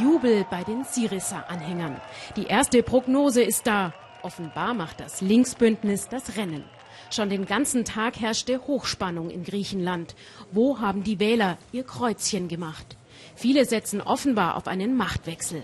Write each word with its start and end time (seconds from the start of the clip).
Jubel 0.00 0.46
bei 0.50 0.64
den 0.64 0.84
Syriza-Anhängern. 0.84 2.00
Die 2.36 2.46
erste 2.46 2.82
Prognose 2.82 3.42
ist 3.42 3.66
da. 3.66 3.92
Offenbar 4.22 4.72
macht 4.72 5.00
das 5.00 5.20
Linksbündnis 5.20 6.08
das 6.08 6.36
Rennen. 6.36 6.64
Schon 7.10 7.28
den 7.28 7.46
ganzen 7.46 7.84
Tag 7.84 8.18
herrschte 8.18 8.66
Hochspannung 8.66 9.30
in 9.30 9.44
Griechenland. 9.44 10.14
Wo 10.50 10.80
haben 10.80 11.04
die 11.04 11.20
Wähler 11.20 11.58
ihr 11.72 11.84
Kreuzchen 11.84 12.48
gemacht? 12.48 12.96
Viele 13.36 13.66
setzen 13.66 14.00
offenbar 14.00 14.56
auf 14.56 14.66
einen 14.66 14.96
Machtwechsel. 14.96 15.62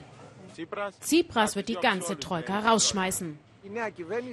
Tsipras 1.01 1.57
wird 1.57 1.69
die 1.69 1.75
ganze 1.75 2.19
Troika 2.19 2.61
rausschmeißen. 2.61 3.39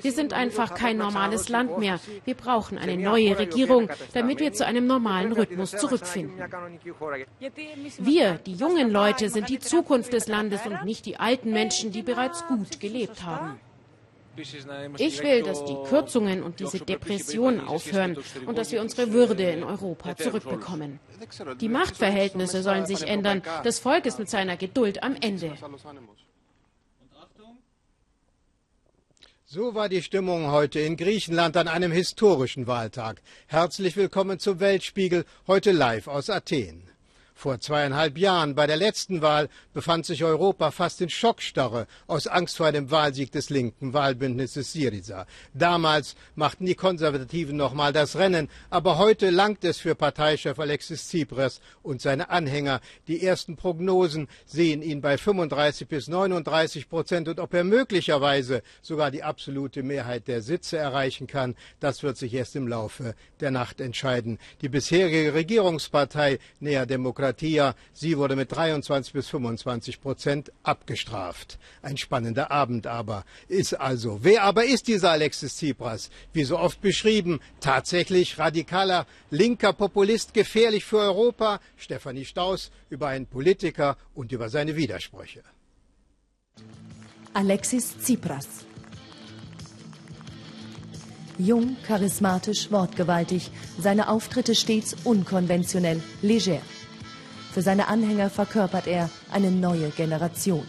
Wir 0.01 0.11
sind 0.11 0.33
einfach 0.33 0.73
kein 0.75 0.97
normales 0.97 1.49
Land 1.49 1.77
mehr. 1.77 1.99
Wir 2.25 2.35
brauchen 2.35 2.77
eine 2.77 2.97
neue 2.97 3.37
Regierung, 3.37 3.89
damit 4.13 4.39
wir 4.39 4.53
zu 4.53 4.65
einem 4.65 4.87
normalen 4.87 5.31
Rhythmus 5.33 5.71
zurückfinden. 5.71 6.39
Wir, 7.99 8.35
die 8.35 8.53
jungen 8.53 8.89
Leute, 8.89 9.29
sind 9.29 9.49
die 9.49 9.59
Zukunft 9.59 10.13
des 10.13 10.27
Landes 10.27 10.65
und 10.65 10.85
nicht 10.85 11.05
die 11.05 11.17
alten 11.17 11.51
Menschen, 11.51 11.91
die 11.91 12.03
bereits 12.03 12.45
gut 12.47 12.79
gelebt 12.79 13.23
haben. 13.23 13.59
Ich 14.97 15.23
will, 15.23 15.41
dass 15.41 15.65
die 15.65 15.75
Kürzungen 15.89 16.43
und 16.43 16.59
diese 16.59 16.79
Depressionen 16.79 17.59
aufhören 17.59 18.17
und 18.45 18.57
dass 18.57 18.71
wir 18.71 18.81
unsere 18.81 19.11
Würde 19.11 19.49
in 19.49 19.63
Europa 19.63 20.15
zurückbekommen. 20.15 20.99
Die 21.59 21.69
Machtverhältnisse 21.69 22.61
sollen 22.61 22.85
sich 22.85 23.07
ändern. 23.07 23.41
Das 23.63 23.79
Volk 23.79 24.05
ist 24.05 24.19
mit 24.19 24.29
seiner 24.29 24.55
Geduld 24.55 25.01
am 25.03 25.15
Ende. 25.19 25.53
So 29.49 29.75
war 29.75 29.87
die 29.87 30.01
Stimmung 30.01 30.51
heute 30.51 30.81
in 30.81 30.97
Griechenland 30.97 31.55
an 31.55 31.69
einem 31.69 31.93
historischen 31.93 32.67
Wahltag. 32.67 33.21
Herzlich 33.47 33.95
willkommen 33.95 34.39
zum 34.39 34.59
Weltspiegel, 34.59 35.23
heute 35.47 35.71
live 35.71 36.09
aus 36.09 36.29
Athen. 36.29 36.86
Vor 37.37 37.59
zweieinhalb 37.59 38.17
Jahren 38.17 38.55
bei 38.55 38.65
der 38.65 38.77
letzten 38.77 39.21
Wahl 39.21 39.47
befand 39.71 40.07
sich 40.07 40.23
Europa 40.23 40.71
fast 40.71 41.01
in 41.01 41.09
Schockstarre 41.11 41.85
aus 42.07 42.25
Angst 42.25 42.57
vor 42.57 42.65
einem 42.65 42.89
Wahlsieg 42.89 43.31
des 43.31 43.51
linken 43.51 43.93
Wahlbündnisses 43.93 44.73
Syriza. 44.73 45.27
Damals 45.53 46.15
machten 46.33 46.65
die 46.65 46.73
Konservativen 46.73 47.55
nochmal 47.55 47.93
das 47.93 48.15
Rennen, 48.15 48.49
aber 48.71 48.97
heute 48.97 49.29
langt 49.29 49.63
es 49.65 49.77
für 49.77 49.93
Parteichef 49.93 50.57
Alexis 50.57 51.09
Tsipras 51.09 51.61
und 51.83 52.01
seine 52.01 52.31
Anhänger. 52.31 52.81
Die 53.07 53.23
ersten 53.23 53.55
Prognosen 53.55 54.29
sehen 54.47 54.81
ihn 54.81 55.01
bei 55.01 55.19
35 55.19 55.87
bis 55.87 56.07
39 56.07 56.89
Prozent 56.89 57.27
und 57.27 57.39
ob 57.39 57.53
er 57.53 57.63
möglicherweise 57.63 58.63
sogar 58.81 59.11
die 59.11 59.21
absolute 59.21 59.83
Mehrheit 59.83 60.27
der 60.27 60.41
Sitze 60.41 60.77
erreichen 60.77 61.27
kann, 61.27 61.55
das 61.79 62.01
wird 62.01 62.17
sich 62.17 62.33
erst 62.33 62.55
im 62.55 62.67
Laufe 62.67 63.13
der 63.41 63.51
Nacht 63.51 63.79
entscheiden. 63.79 64.39
Die 64.61 64.69
bisherige 64.69 65.35
Regierungspartei 65.35 66.39
Nea 66.59 66.87
Demokratie 66.87 67.26
Demokratia. 67.33 67.75
Sie 67.93 68.17
wurde 68.17 68.35
mit 68.35 68.51
23 68.51 69.13
bis 69.13 69.27
25 69.29 70.01
Prozent 70.01 70.51
abgestraft. 70.63 71.57
Ein 71.81 71.97
spannender 71.97 72.51
Abend 72.51 72.87
aber 72.87 73.25
ist 73.47 73.73
also. 73.73 74.19
Wer 74.21 74.43
aber 74.43 74.65
ist 74.65 74.87
dieser 74.87 75.11
Alexis 75.11 75.55
Tsipras? 75.57 76.09
Wie 76.33 76.43
so 76.43 76.57
oft 76.57 76.81
beschrieben, 76.81 77.39
tatsächlich 77.59 78.39
radikaler 78.39 79.05
linker 79.29 79.73
Populist, 79.73 80.33
gefährlich 80.33 80.85
für 80.85 80.99
Europa. 80.99 81.59
Stefanie 81.75 82.25
Staus 82.25 82.71
über 82.89 83.07
einen 83.07 83.25
Politiker 83.25 83.97
und 84.15 84.31
über 84.31 84.49
seine 84.49 84.75
Widersprüche. 84.75 85.43
Alexis 87.33 87.97
Tsipras. 87.99 88.47
Jung, 91.39 91.77
charismatisch, 91.85 92.71
wortgewaltig, 92.71 93.51
seine 93.79 94.09
Auftritte 94.09 94.55
stets 94.55 94.95
unkonventionell, 95.03 96.01
leger. 96.23 96.61
Für 97.57 97.63
seine 97.63 97.87
Anhänger 97.87 98.29
verkörpert 98.29 98.85
er 98.85 99.09
eine 99.31 99.49
neue 99.49 99.89
Generation, 99.89 100.63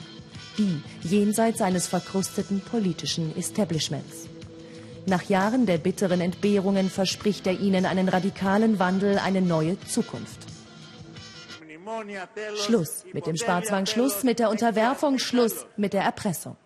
die 0.57 0.81
jenseits 1.03 1.61
eines 1.61 1.87
verkrusteten 1.87 2.63
politischen 2.63 3.37
Establishments. 3.37 4.27
Nach 5.05 5.23
Jahren 5.25 5.67
der 5.67 5.77
bitteren 5.77 6.23
Entbehrungen 6.23 6.89
verspricht 6.89 7.47
er 7.47 7.61
ihnen 7.61 7.85
einen 7.85 8.09
radikalen 8.09 8.79
Wandel, 8.79 9.19
eine 9.19 9.43
neue 9.43 9.79
Zukunft. 9.81 10.47
Schluss 12.65 13.05
mit 13.13 13.27
dem 13.27 13.37
Sparzwang, 13.37 13.85
Schluss 13.85 14.23
mit 14.25 14.39
der 14.39 14.49
Unterwerfung, 14.49 15.19
Schluss 15.19 15.67
mit 15.77 15.93
der 15.93 16.05
Erpressung. 16.05 16.57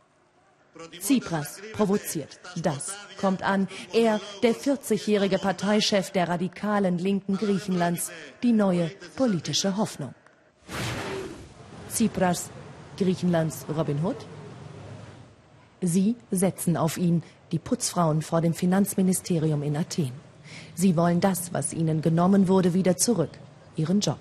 Tsipras 1.00 1.60
provoziert. 1.72 2.41
Das 2.62 2.93
kommt 3.20 3.43
an. 3.43 3.69
Er, 3.93 4.20
der 4.43 4.54
40-jährige 4.54 5.38
Parteichef 5.38 6.10
der 6.10 6.28
radikalen 6.28 6.98
Linken 6.98 7.37
Griechenlands, 7.37 8.10
die 8.43 8.53
neue 8.53 8.91
politische 9.16 9.76
Hoffnung. 9.76 10.15
Tsipras, 11.88 12.50
Griechenlands 12.97 13.66
Robin 13.75 14.03
Hood? 14.03 14.16
Sie 15.81 16.16
setzen 16.31 16.76
auf 16.76 16.97
ihn, 16.97 17.22
die 17.50 17.59
Putzfrauen 17.59 18.22
vor 18.22 18.41
dem 18.41 18.54
Finanzministerium 18.54 19.62
in 19.62 19.76
Athen. 19.76 20.12
Sie 20.75 20.97
wollen 20.97 21.20
das, 21.20 21.53
was 21.53 21.72
ihnen 21.72 22.03
genommen 22.03 22.49
wurde, 22.49 22.72
wieder 22.72 22.97
zurück, 22.97 23.31
ihren 23.76 24.00
Job. 24.00 24.19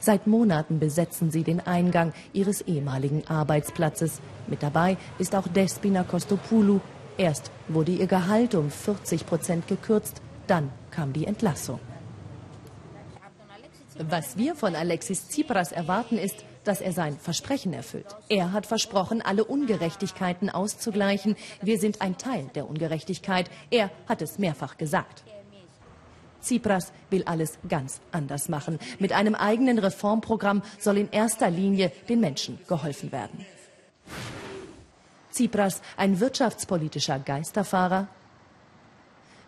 Seit 0.00 0.26
Monaten 0.26 0.78
besetzen 0.78 1.30
sie 1.30 1.42
den 1.42 1.60
Eingang 1.60 2.12
ihres 2.32 2.60
ehemaligen 2.62 3.26
Arbeitsplatzes. 3.26 4.20
Mit 4.46 4.62
dabei 4.62 4.96
ist 5.18 5.34
auch 5.34 5.48
Despina 5.48 6.04
Kostopoulou. 6.04 6.80
Erst 7.18 7.50
wurde 7.68 7.92
ihr 7.92 8.06
Gehalt 8.06 8.54
um 8.54 8.70
40 8.70 9.26
Prozent 9.26 9.68
gekürzt, 9.68 10.20
dann 10.46 10.70
kam 10.90 11.12
die 11.12 11.26
Entlassung. 11.26 11.80
Was 13.98 14.36
wir 14.36 14.54
von 14.54 14.76
Alexis 14.76 15.28
Tsipras 15.28 15.72
erwarten, 15.72 16.18
ist, 16.18 16.44
dass 16.64 16.80
er 16.80 16.92
sein 16.92 17.16
Versprechen 17.18 17.72
erfüllt. 17.72 18.14
Er 18.28 18.52
hat 18.52 18.66
versprochen, 18.66 19.22
alle 19.22 19.44
Ungerechtigkeiten 19.44 20.50
auszugleichen. 20.50 21.36
Wir 21.62 21.78
sind 21.78 22.02
ein 22.02 22.18
Teil 22.18 22.50
der 22.54 22.68
Ungerechtigkeit. 22.68 23.48
Er 23.70 23.90
hat 24.06 24.20
es 24.20 24.38
mehrfach 24.38 24.76
gesagt. 24.76 25.24
Tsipras 26.40 26.92
will 27.10 27.24
alles 27.24 27.58
ganz 27.68 28.00
anders 28.12 28.48
machen. 28.48 28.78
Mit 28.98 29.12
einem 29.12 29.34
eigenen 29.34 29.78
Reformprogramm 29.78 30.62
soll 30.78 30.98
in 30.98 31.10
erster 31.10 31.50
Linie 31.50 31.92
den 32.08 32.20
Menschen 32.20 32.58
geholfen 32.68 33.12
werden. 33.12 33.44
Tsipras, 35.32 35.82
ein 35.96 36.18
wirtschaftspolitischer 36.20 37.18
Geisterfahrer, 37.18 38.08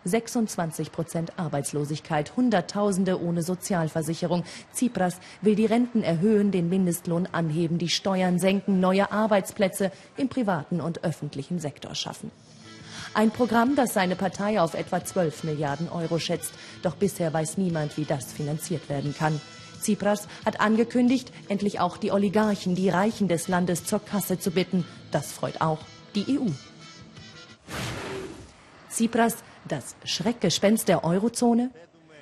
26 0.05 0.91
Prozent 0.91 1.37
Arbeitslosigkeit, 1.37 2.35
Hunderttausende 2.35 3.21
ohne 3.21 3.43
Sozialversicherung. 3.43 4.43
Tsipras 4.73 5.19
will 5.41 5.55
die 5.55 5.65
Renten 5.65 6.03
erhöhen, 6.03 6.51
den 6.51 6.69
Mindestlohn 6.69 7.27
anheben, 7.31 7.77
die 7.77 7.89
Steuern 7.89 8.39
senken, 8.39 8.79
neue 8.79 9.11
Arbeitsplätze 9.11 9.91
im 10.15 10.29
privaten 10.29 10.79
und 10.79 11.03
öffentlichen 11.03 11.59
Sektor 11.59 11.95
schaffen. 11.95 12.31
Ein 13.13 13.31
Programm, 13.31 13.75
das 13.75 13.93
seine 13.93 14.15
Partei 14.15 14.61
auf 14.61 14.73
etwa 14.75 15.03
12 15.03 15.43
Milliarden 15.43 15.89
Euro 15.89 16.19
schätzt. 16.19 16.53
Doch 16.83 16.95
bisher 16.95 17.33
weiß 17.33 17.57
niemand, 17.57 17.97
wie 17.97 18.05
das 18.05 18.31
finanziert 18.31 18.87
werden 18.87 19.15
kann. 19.17 19.41
Tsipras 19.81 20.27
hat 20.45 20.59
angekündigt, 20.59 21.31
endlich 21.47 21.79
auch 21.79 21.97
die 21.97 22.11
Oligarchen, 22.11 22.75
die 22.75 22.89
Reichen 22.89 23.27
des 23.27 23.47
Landes 23.47 23.85
zur 23.85 24.03
Kasse 24.03 24.39
zu 24.39 24.51
bitten. 24.51 24.85
Das 25.11 25.31
freut 25.31 25.61
auch 25.61 25.79
die 26.15 26.37
EU. 26.37 26.47
Tsipras, 28.89 29.37
das 29.67 29.95
Schreckgespenst 30.03 30.87
der 30.87 31.03
Eurozone? 31.03 31.71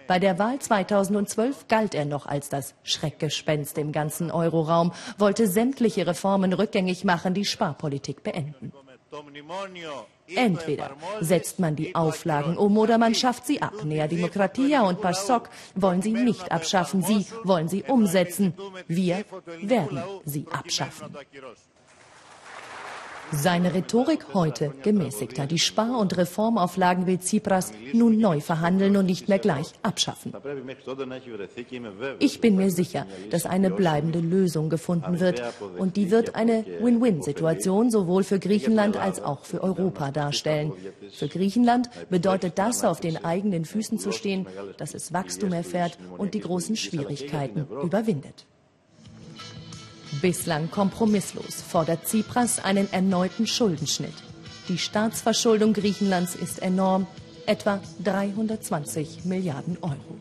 Bei 0.07 0.19
der 0.19 0.39
Wahl 0.39 0.59
2012 0.59 1.67
galt 1.67 1.93
er 1.93 2.05
noch 2.05 2.27
als 2.27 2.47
das 2.47 2.75
Schreckgespenst 2.83 3.77
im 3.77 3.91
ganzen 3.91 4.31
Euroraum, 4.31 4.93
wollte 5.17 5.47
sämtliche 5.47 6.07
Reformen 6.07 6.53
rückgängig 6.53 7.03
machen, 7.03 7.33
die 7.33 7.43
Sparpolitik 7.43 8.23
beenden. 8.23 8.71
Entweder 10.35 10.91
setzt 11.21 11.59
man 11.59 11.75
die 11.75 11.95
Auflagen 11.95 12.57
um 12.57 12.77
oder 12.77 12.97
man 12.97 13.15
schafft 13.15 13.45
sie 13.45 13.61
ab. 13.61 13.73
Nea 13.83 14.07
Demokratia 14.07 14.81
und 14.81 15.01
PASOK 15.01 15.49
wollen 15.75 16.01
sie 16.01 16.11
nicht 16.11 16.51
abschaffen, 16.51 17.01
sie 17.01 17.25
wollen 17.43 17.69
sie 17.69 17.83
umsetzen. 17.83 18.53
Wir 18.87 19.23
werden 19.61 20.01
sie 20.25 20.45
abschaffen. 20.51 21.07
Seine 23.31 23.73
Rhetorik 23.73 24.33
heute 24.33 24.73
gemäßigter. 24.83 25.47
Die 25.47 25.59
Spar- 25.59 25.99
und 25.99 26.15
Reformauflagen 26.17 27.07
will 27.07 27.19
Tsipras 27.19 27.73
nun 27.93 28.19
neu 28.19 28.39
verhandeln 28.39 28.95
und 28.95 29.05
nicht 29.05 29.27
mehr 29.27 29.39
gleich 29.39 29.67
abschaffen. 29.83 30.33
Ich 32.19 32.41
bin 32.41 32.55
mir 32.55 32.71
sicher, 32.71 33.05
dass 33.29 33.45
eine 33.45 33.69
bleibende 33.69 34.19
Lösung 34.19 34.69
gefunden 34.69 35.19
wird. 35.19 35.41
Und 35.77 35.97
die 35.97 36.09
wird 36.09 36.35
eine 36.35 36.65
Win-Win-Situation 36.79 37.91
sowohl 37.91 38.23
für 38.23 38.39
Griechenland 38.39 38.97
als 38.97 39.21
auch 39.21 39.45
für 39.45 39.61
Europa 39.61 40.11
darstellen. 40.11 40.71
Für 41.11 41.27
Griechenland 41.27 41.89
bedeutet 42.09 42.57
das, 42.57 42.83
auf 42.83 42.99
den 43.01 43.23
eigenen 43.23 43.65
Füßen 43.65 43.99
zu 43.99 44.11
stehen, 44.11 44.47
dass 44.77 44.93
es 44.93 45.11
Wachstum 45.11 45.51
erfährt 45.51 45.97
und 46.17 46.33
die 46.33 46.41
großen 46.41 46.75
Schwierigkeiten 46.75 47.67
überwindet. 47.83 48.45
Bislang 50.21 50.71
kompromisslos 50.71 51.61
fordert 51.61 52.05
Tsipras 52.05 52.63
einen 52.63 52.91
erneuten 52.91 53.45
Schuldenschnitt. 53.45 54.13
Die 54.69 54.77
Staatsverschuldung 54.77 55.73
Griechenlands 55.73 56.33
ist 56.35 56.59
enorm, 56.61 57.07
etwa 57.45 57.79
320 58.03 59.25
Milliarden 59.25 59.77
Euro. 59.81 60.17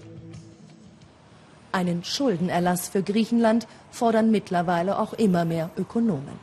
Einen 1.73 2.05
Schuldenerlass 2.05 2.89
für 2.89 3.03
Griechenland 3.03 3.67
fordern 3.91 4.31
mittlerweile 4.31 4.99
auch 4.99 5.13
immer 5.15 5.45
mehr 5.45 5.71
Ökonomen. 5.77 6.39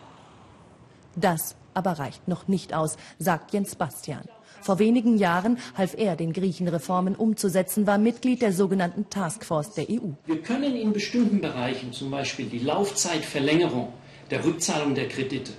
Das 1.15 1.55
aber 1.73 1.99
reicht 1.99 2.27
noch 2.27 2.47
nicht 2.47 2.73
aus, 2.73 2.97
sagt 3.19 3.53
Jens 3.53 3.75
Bastian. 3.75 4.23
Vor 4.63 4.79
wenigen 4.79 5.17
Jahren 5.17 5.57
half 5.75 5.93
er, 5.97 6.15
den 6.15 6.31
Griechen 6.31 6.69
Reformen 6.69 7.15
umzusetzen, 7.15 7.85
war 7.85 7.97
Mitglied 7.97 8.41
der 8.41 8.53
sogenannten 8.53 9.09
Taskforce 9.09 9.73
der 9.73 9.89
EU. 9.89 10.13
Wir 10.25 10.41
können 10.41 10.77
in 10.77 10.93
bestimmten 10.93 11.41
Bereichen, 11.41 11.91
zum 11.91 12.09
Beispiel 12.09 12.45
die 12.45 12.59
Laufzeitverlängerung 12.59 13.91
der 14.31 14.45
Rückzahlung 14.45 14.95
der 14.95 15.09
Kredite, 15.09 15.51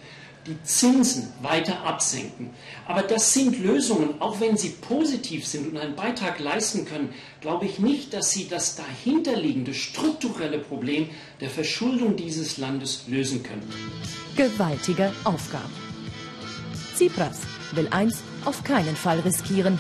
die 0.46 0.56
Zinsen 0.62 1.28
weiter 1.42 1.84
absenken. 1.84 2.50
Aber 2.86 3.02
das 3.02 3.34
sind 3.34 3.62
Lösungen, 3.62 4.22
auch 4.22 4.40
wenn 4.40 4.56
sie 4.56 4.70
positiv 4.70 5.46
sind 5.46 5.68
und 5.68 5.76
einen 5.76 5.96
Beitrag 5.96 6.40
leisten 6.40 6.86
können, 6.86 7.10
glaube 7.42 7.66
ich 7.66 7.78
nicht, 7.78 8.14
dass 8.14 8.30
sie 8.30 8.48
das 8.48 8.74
dahinterliegende 8.76 9.74
strukturelle 9.74 10.60
Problem 10.60 11.10
der 11.42 11.50
Verschuldung 11.50 12.16
dieses 12.16 12.56
Landes 12.56 13.04
lösen 13.06 13.42
können. 13.42 13.70
Gewaltige 14.34 15.12
Aufgabe. 15.24 15.68
Tsipras 16.94 17.40
will 17.72 17.88
eins 17.90 18.22
auf 18.44 18.64
keinen 18.64 18.96
Fall 18.96 19.20
riskieren, 19.20 19.78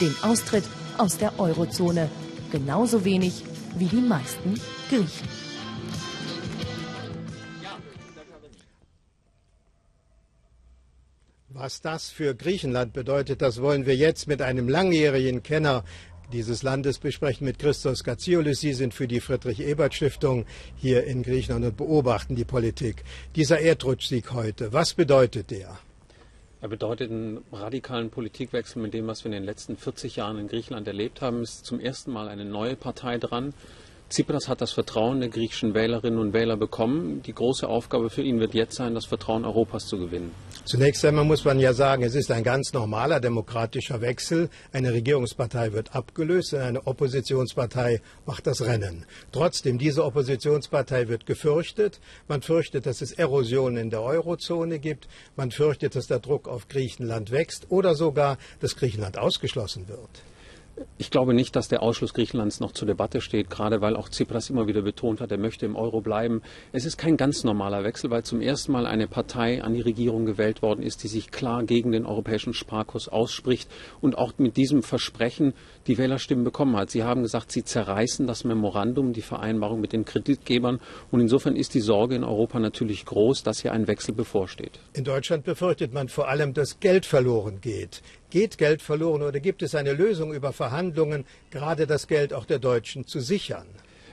den 0.00 0.14
Austritt 0.22 0.64
aus 0.98 1.18
der 1.18 1.38
Eurozone, 1.38 2.10
genauso 2.50 3.04
wenig 3.04 3.44
wie 3.76 3.86
die 3.86 3.96
meisten 3.96 4.54
Griechen. 4.88 5.28
Was 11.48 11.80
das 11.80 12.10
für 12.10 12.34
Griechenland 12.34 12.92
bedeutet, 12.92 13.40
das 13.40 13.62
wollen 13.62 13.86
wir 13.86 13.96
jetzt 13.96 14.28
mit 14.28 14.42
einem 14.42 14.68
langjährigen 14.68 15.42
Kenner 15.42 15.84
dieses 16.32 16.62
Landes 16.62 16.98
besprechen 16.98 17.46
mit 17.46 17.58
Christos 17.58 18.04
Gatsioulis. 18.04 18.60
Sie 18.60 18.74
sind 18.74 18.92
für 18.92 19.08
die 19.08 19.20
Friedrich-Ebert-Stiftung 19.20 20.44
hier 20.76 21.04
in 21.04 21.22
Griechenland 21.22 21.64
und 21.64 21.76
beobachten 21.76 22.36
die 22.36 22.44
Politik. 22.44 23.04
Dieser 23.36 23.60
Erdrutschsieg 23.60 24.32
heute, 24.32 24.72
was 24.72 24.92
bedeutet 24.94 25.50
der? 25.50 25.78
Er 26.62 26.68
bedeutet 26.68 27.10
einen 27.10 27.44
radikalen 27.52 28.08
Politikwechsel 28.08 28.80
mit 28.80 28.94
dem, 28.94 29.06
was 29.06 29.24
wir 29.24 29.26
in 29.26 29.32
den 29.32 29.44
letzten 29.44 29.76
40 29.76 30.16
Jahren 30.16 30.38
in 30.38 30.48
Griechenland 30.48 30.88
erlebt 30.88 31.20
haben. 31.20 31.42
Es 31.42 31.56
ist 31.56 31.66
zum 31.66 31.80
ersten 31.80 32.12
Mal 32.12 32.28
eine 32.28 32.46
neue 32.46 32.76
Partei 32.76 33.18
dran. 33.18 33.52
Tsipras 34.08 34.46
hat 34.46 34.60
das 34.60 34.72
Vertrauen 34.72 35.18
der 35.18 35.28
griechischen 35.30 35.74
Wählerinnen 35.74 36.20
und 36.20 36.32
Wähler 36.32 36.56
bekommen. 36.56 37.22
Die 37.22 37.32
große 37.32 37.68
Aufgabe 37.68 38.08
für 38.08 38.22
ihn 38.22 38.38
wird 38.38 38.54
jetzt 38.54 38.76
sein, 38.76 38.94
das 38.94 39.04
Vertrauen 39.04 39.44
Europas 39.44 39.86
zu 39.86 39.98
gewinnen. 39.98 40.30
Zunächst 40.64 41.04
einmal 41.04 41.24
muss 41.24 41.44
man 41.44 41.58
ja 41.58 41.72
sagen, 41.72 42.04
es 42.04 42.14
ist 42.14 42.30
ein 42.30 42.44
ganz 42.44 42.72
normaler 42.72 43.18
demokratischer 43.18 44.00
Wechsel. 44.00 44.48
Eine 44.72 44.92
Regierungspartei 44.92 45.72
wird 45.72 45.96
abgelöst 45.96 46.54
und 46.54 46.60
eine 46.60 46.86
Oppositionspartei 46.86 48.00
macht 48.26 48.46
das 48.46 48.62
Rennen. 48.62 49.06
Trotzdem, 49.32 49.76
diese 49.76 50.04
Oppositionspartei 50.04 51.08
wird 51.08 51.26
gefürchtet. 51.26 51.98
Man 52.28 52.42
fürchtet, 52.42 52.86
dass 52.86 53.02
es 53.02 53.10
Erosion 53.10 53.76
in 53.76 53.90
der 53.90 54.02
Eurozone 54.02 54.78
gibt. 54.78 55.08
Man 55.34 55.50
fürchtet, 55.50 55.96
dass 55.96 56.06
der 56.06 56.20
Druck 56.20 56.46
auf 56.46 56.68
Griechenland 56.68 57.32
wächst 57.32 57.66
oder 57.70 57.96
sogar, 57.96 58.38
dass 58.60 58.76
Griechenland 58.76 59.18
ausgeschlossen 59.18 59.88
wird. 59.88 60.22
Ich 60.98 61.10
glaube 61.10 61.32
nicht, 61.32 61.56
dass 61.56 61.68
der 61.68 61.82
Ausschluss 61.82 62.12
Griechenlands 62.12 62.60
noch 62.60 62.72
zur 62.72 62.86
Debatte 62.86 63.20
steht, 63.20 63.48
gerade 63.48 63.80
weil 63.80 63.96
auch 63.96 64.08
Tsipras 64.10 64.50
immer 64.50 64.66
wieder 64.66 64.82
betont 64.82 65.20
hat, 65.20 65.30
er 65.30 65.38
möchte 65.38 65.64
im 65.64 65.76
Euro 65.76 66.00
bleiben. 66.00 66.42
Es 66.72 66.84
ist 66.84 66.98
kein 66.98 67.16
ganz 67.16 67.44
normaler 67.44 67.82
Wechsel, 67.84 68.10
weil 68.10 68.24
zum 68.24 68.42
ersten 68.42 68.72
Mal 68.72 68.86
eine 68.86 69.06
Partei 69.06 69.62
an 69.62 69.72
die 69.74 69.80
Regierung 69.80 70.26
gewählt 70.26 70.62
worden 70.62 70.82
ist, 70.82 71.02
die 71.02 71.08
sich 71.08 71.30
klar 71.30 71.64
gegen 71.64 71.92
den 71.92 72.04
europäischen 72.04 72.52
Sparkurs 72.52 73.08
ausspricht 73.08 73.70
und 74.00 74.18
auch 74.18 74.34
mit 74.38 74.56
diesem 74.56 74.82
Versprechen 74.82 75.54
die 75.86 75.96
Wählerstimmen 75.96 76.44
bekommen 76.44 76.76
hat. 76.76 76.90
Sie 76.90 77.04
haben 77.04 77.22
gesagt, 77.22 77.52
sie 77.52 77.64
zerreißen 77.64 78.26
das 78.26 78.44
Memorandum, 78.44 79.12
die 79.12 79.22
Vereinbarung 79.22 79.80
mit 79.80 79.92
den 79.92 80.04
Kreditgebern. 80.04 80.80
Und 81.10 81.20
insofern 81.20 81.56
ist 81.56 81.74
die 81.74 81.80
Sorge 81.80 82.16
in 82.16 82.24
Europa 82.24 82.58
natürlich 82.58 83.06
groß, 83.06 83.42
dass 83.42 83.60
hier 83.60 83.72
ein 83.72 83.86
Wechsel 83.86 84.14
bevorsteht. 84.14 84.78
In 84.92 85.04
Deutschland 85.04 85.44
befürchtet 85.44 85.94
man 85.94 86.08
vor 86.08 86.28
allem, 86.28 86.52
dass 86.52 86.80
Geld 86.80 87.06
verloren 87.06 87.60
geht. 87.60 88.02
Geht 88.30 88.58
Geld 88.58 88.82
verloren 88.82 89.22
oder 89.22 89.38
gibt 89.38 89.62
es 89.62 89.76
eine 89.76 89.92
Lösung 89.92 90.34
über 90.34 90.52
Verhandlungen, 90.52 91.24
gerade 91.50 91.86
das 91.86 92.08
Geld 92.08 92.32
auch 92.32 92.44
der 92.44 92.58
Deutschen 92.58 93.06
zu 93.06 93.20
sichern? 93.20 93.66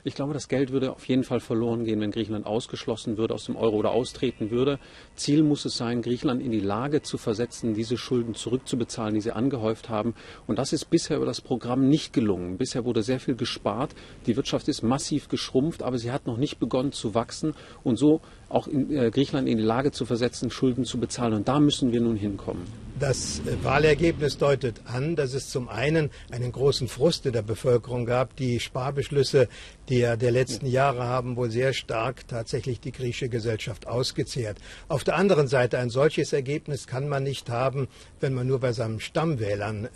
Ich 0.05 0.15
glaube, 0.15 0.33
das 0.33 0.49
Geld 0.49 0.71
würde 0.71 0.91
auf 0.91 1.07
jeden 1.07 1.23
Fall 1.23 1.39
verloren 1.39 1.85
gehen, 1.85 2.01
wenn 2.01 2.11
Griechenland 2.11 2.45
ausgeschlossen 2.45 3.17
würde 3.17 3.33
aus 3.33 3.45
dem 3.45 3.55
Euro 3.55 3.77
oder 3.77 3.91
austreten 3.91 4.51
würde. 4.51 4.77
Ziel 5.15 5.43
muss 5.43 5.63
es 5.63 5.77
sein, 5.77 6.01
Griechenland 6.01 6.41
in 6.41 6.51
die 6.51 6.59
Lage 6.59 7.01
zu 7.01 7.17
versetzen, 7.17 7.73
diese 7.73 7.97
Schulden 7.97 8.35
zurückzubezahlen, 8.35 9.15
die 9.15 9.21
sie 9.21 9.31
angehäuft 9.31 9.87
haben. 9.87 10.13
Und 10.45 10.59
das 10.59 10.73
ist 10.73 10.89
bisher 10.89 11.17
über 11.17 11.25
das 11.25 11.39
Programm 11.39 11.87
nicht 11.87 12.11
gelungen. 12.11 12.57
Bisher 12.57 12.83
wurde 12.83 13.01
sehr 13.01 13.21
viel 13.21 13.35
gespart. 13.35 13.95
Die 14.25 14.35
Wirtschaft 14.35 14.67
ist 14.67 14.83
massiv 14.83 15.29
geschrumpft, 15.29 15.81
aber 15.81 15.97
sie 15.97 16.11
hat 16.11 16.27
noch 16.27 16.37
nicht 16.37 16.59
begonnen 16.59 16.91
zu 16.91 17.15
wachsen 17.15 17.53
und 17.83 17.95
so 17.95 18.19
auch 18.53 18.67
in, 18.67 18.95
äh, 18.95 19.09
Griechenland 19.09 19.47
in 19.47 19.57
die 19.57 19.63
Lage 19.63 19.91
zu 19.91 20.05
versetzen, 20.05 20.51
Schulden 20.51 20.85
zu 20.85 20.99
bezahlen. 20.99 21.33
Und 21.33 21.47
da 21.47 21.59
müssen 21.59 21.91
wir 21.91 22.01
nun 22.01 22.15
hinkommen. 22.15 22.63
Das 22.99 23.41
Wahlergebnis 23.63 24.37
deutet 24.37 24.81
an, 24.85 25.15
dass 25.15 25.33
es 25.33 25.49
zum 25.49 25.67
einen 25.67 26.11
einen 26.31 26.51
großen 26.51 26.87
Frust 26.87 27.25
in 27.25 27.33
der 27.33 27.41
Bevölkerung 27.41 28.05
gab. 28.05 28.35
Die 28.35 28.59
Sparbeschlüsse 28.59 29.49
der, 29.89 30.15
der 30.15 30.31
letzten 30.31 30.67
Jahre 30.67 31.03
haben 31.03 31.35
wohl 31.35 31.49
sehr 31.49 31.73
stark 31.73 32.27
tatsächlich 32.27 32.79
die 32.79 32.91
griechische 32.91 33.29
Gesellschaft 33.29 33.87
ausgezehrt. 33.87 34.57
Auf 34.87 35.03
der 35.03 35.15
anderen 35.15 35.47
Seite, 35.47 35.79
ein 35.79 35.89
solches 35.89 36.31
Ergebnis 36.33 36.85
kann 36.85 37.09
man 37.09 37.23
nicht 37.23 37.49
haben, 37.49 37.87
wenn 38.19 38.33
man 38.33 38.47
nur 38.47 38.59
bei 38.59 38.71
seinen 38.71 38.99
Stammwählern 38.99 39.85
äh, 39.85 39.89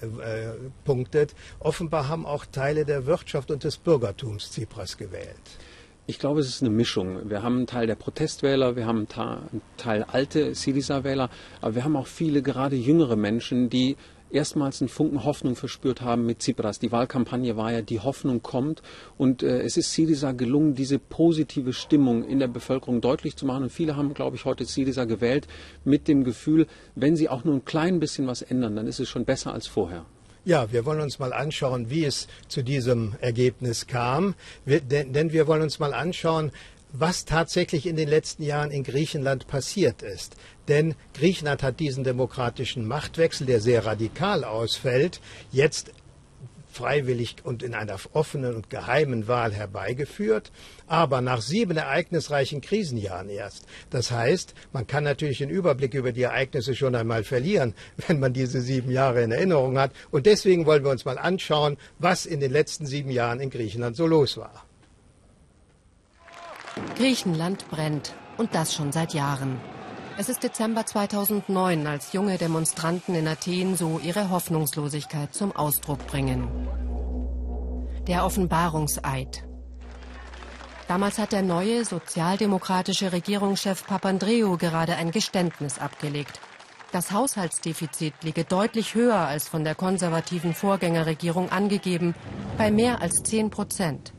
punktet. 0.84 1.36
Offenbar 1.60 2.08
haben 2.08 2.26
auch 2.26 2.46
Teile 2.46 2.84
der 2.84 3.06
Wirtschaft 3.06 3.52
und 3.52 3.64
des 3.64 3.78
Bürgertums 3.78 4.52
Tsipras 4.52 4.98
gewählt. 4.98 5.36
Ich 6.10 6.20
glaube, 6.20 6.40
es 6.40 6.48
ist 6.48 6.62
eine 6.62 6.70
Mischung. 6.70 7.30
Wir 7.30 7.44
haben 7.44 7.58
einen 7.58 7.68
Teil 7.68 7.86
der 7.86 7.96
Protestwähler, 7.96 8.78
wir 8.78 8.88
haben 8.88 9.08
einen 9.14 9.62
Teil 9.76 10.04
alte 10.04 10.56
Syriza-Wähler, 10.56 11.30
aber 11.60 11.76
wir 11.76 11.84
haben 11.84 11.98
auch 11.98 12.08
viele 12.08 12.42
gerade 12.42 12.78
jüngere 12.78 13.18
Menschen, 13.18 13.70
die 13.70 13.98
erstmals 14.30 14.82
einen 14.82 14.88
Funken 14.88 15.26
Hoffnung 15.26 15.58
verspürt 15.58 16.00
haben 16.00 16.26
mit 16.26 16.40
Tsipras. 16.40 16.80
Die 16.80 16.94
Wahlkampagne 16.94 17.58
war 17.58 17.74
ja, 17.74 17.82
die 17.82 18.00
Hoffnung 18.00 18.42
kommt. 18.42 18.82
Und 19.18 19.44
äh, 19.44 19.60
es 19.64 19.76
ist 19.76 19.92
Syriza 19.92 20.32
gelungen, 20.32 20.76
diese 20.76 20.98
positive 20.98 21.74
Stimmung 21.74 22.24
in 22.24 22.40
der 22.40 22.48
Bevölkerung 22.48 23.02
deutlich 23.02 23.36
zu 23.36 23.46
machen. 23.46 23.64
Und 23.64 23.74
viele 23.74 23.98
haben, 23.98 24.14
glaube 24.14 24.38
ich, 24.38 24.46
heute 24.46 24.64
Syriza 24.64 25.04
gewählt 25.04 25.46
mit 25.84 26.08
dem 26.08 26.24
Gefühl, 26.24 26.68
wenn 26.96 27.18
sie 27.18 27.28
auch 27.28 27.44
nur 27.44 27.56
ein 27.56 27.66
klein 27.66 28.00
bisschen 28.00 28.28
was 28.28 28.42
ändern, 28.42 28.78
dann 28.78 28.88
ist 28.88 29.02
es 29.02 29.10
schon 29.10 29.26
besser 29.26 29.54
als 29.54 29.68
vorher. 29.68 30.06
Ja, 30.48 30.72
wir 30.72 30.86
wollen 30.86 31.02
uns 31.02 31.20
mal 31.20 31.34
anschauen, 31.34 31.90
wie 31.90 32.06
es 32.06 32.30
zu 32.48 32.64
diesem 32.64 33.16
Ergebnis 33.20 33.86
kam. 33.86 34.34
Wir, 34.64 34.80
denn, 34.80 35.12
denn 35.12 35.34
wir 35.34 35.46
wollen 35.46 35.62
uns 35.62 35.78
mal 35.80 35.94
anschauen, 35.94 36.54
was 36.94 37.26
tatsächlich 37.26 37.86
in 37.86 37.98
den 37.98 38.08
letzten 38.08 38.44
Jahren 38.44 38.72
in 38.72 38.84
Griechenland 38.84 39.48
passiert 39.48 40.04
ist. 40.04 40.38
Denn 40.70 40.96
Griechenland 41.14 41.64
hat 41.64 41.82
diesen 41.82 42.06
demokratischen 42.06 42.88
Machtwechsel, 42.88 43.46
der 43.46 43.60
sehr 43.60 43.86
radikal 43.86 44.46
ausfällt, 44.46 45.20
jetzt 45.52 45.92
freiwillig 46.78 47.38
und 47.44 47.64
in 47.64 47.74
einer 47.74 47.98
offenen 48.14 48.56
und 48.56 48.70
geheimen 48.70 49.28
Wahl 49.28 49.54
herbeigeführt, 49.54 50.52
aber 50.88 51.22
nach 51.22 51.42
sieben 51.42 51.78
ereignisreichen 51.78 52.62
Krisenjahren 52.62 53.30
erst. 53.30 53.66
Das 53.90 54.12
heißt, 54.12 54.54
man 54.72 54.88
kann 54.88 55.04
natürlich 55.04 55.40
den 55.40 55.50
Überblick 55.50 55.94
über 55.94 56.12
die 56.12 56.22
Ereignisse 56.22 56.76
schon 56.76 56.96
einmal 56.96 57.24
verlieren, 57.24 57.74
wenn 58.08 58.20
man 58.20 58.34
diese 58.34 58.62
sieben 58.62 58.92
Jahre 58.92 59.24
in 59.24 59.32
Erinnerung 59.32 59.78
hat. 59.78 59.92
Und 60.12 60.26
deswegen 60.26 60.66
wollen 60.66 60.84
wir 60.84 60.92
uns 60.92 61.06
mal 61.06 61.18
anschauen, 61.18 61.78
was 62.00 62.26
in 62.26 62.40
den 62.40 62.52
letzten 62.52 62.86
sieben 62.86 63.12
Jahren 63.12 63.40
in 63.40 63.50
Griechenland 63.50 63.96
so 63.96 64.08
los 64.08 64.38
war. 64.38 64.66
Griechenland 66.96 67.70
brennt. 67.70 68.14
Und 68.38 68.54
das 68.54 68.76
schon 68.76 68.92
seit 68.92 69.16
Jahren. 69.16 69.60
Es 70.20 70.30
ist 70.30 70.42
Dezember 70.42 70.84
2009, 70.84 71.86
als 71.86 72.12
junge 72.12 72.40
Demonstranten 72.40 73.14
in 73.14 73.28
Athen 73.28 73.76
so 73.76 74.00
ihre 74.04 74.32
Hoffnungslosigkeit 74.32 75.32
zum 75.32 75.56
Ausdruck 75.56 76.08
bringen. 76.08 76.48
Der 78.08 78.26
Offenbarungseid. 78.26 79.44
Damals 80.88 81.20
hat 81.20 81.34
der 81.34 81.44
neue 81.44 81.86
sozialdemokratische 81.86 83.12
Regierungschef 83.12 83.86
Papandreou 83.86 84.58
gerade 84.58 84.96
ein 84.96 85.12
Geständnis 85.12 85.78
abgelegt. 85.78 86.40
Das 86.92 87.12
Haushaltsdefizit 87.12 88.16
liege 88.24 88.44
deutlich 88.44 88.96
höher 88.96 89.20
als 89.20 89.48
von 89.48 89.64
der 89.64 89.76
konservativen 89.76 90.56
Vorgängerregierung 90.56 91.52
angegeben, 91.52 92.16
bei 92.58 92.72
mehr 92.72 93.02
als 93.04 93.22
10 93.22 93.52
Prozent. 93.52 94.14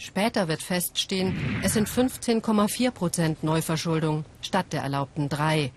Später 0.00 0.48
wird 0.48 0.62
feststehen, 0.62 1.60
es 1.62 1.74
sind 1.74 1.86
15,4 1.86 2.90
Prozent 2.90 3.44
Neuverschuldung 3.44 4.24
statt 4.40 4.72
der 4.72 4.80
erlaubten 4.80 5.28
drei. 5.28 5.72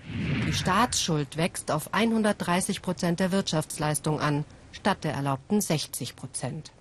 Die 0.48 0.53
Staatsschuld 0.53 1.36
wächst 1.36 1.72
auf 1.72 1.94
130 1.94 2.82
Prozent 2.82 3.20
der 3.20 3.34
Wirtschaftsleistung 3.34 4.22
an, 4.22 4.46
statt 4.72 5.03
der 5.03 5.13
erlaubten 5.13 5.60
60 5.60 6.15
Prozent. 6.15 6.72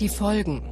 Die 0.00 0.08
Folgen. 0.08 0.68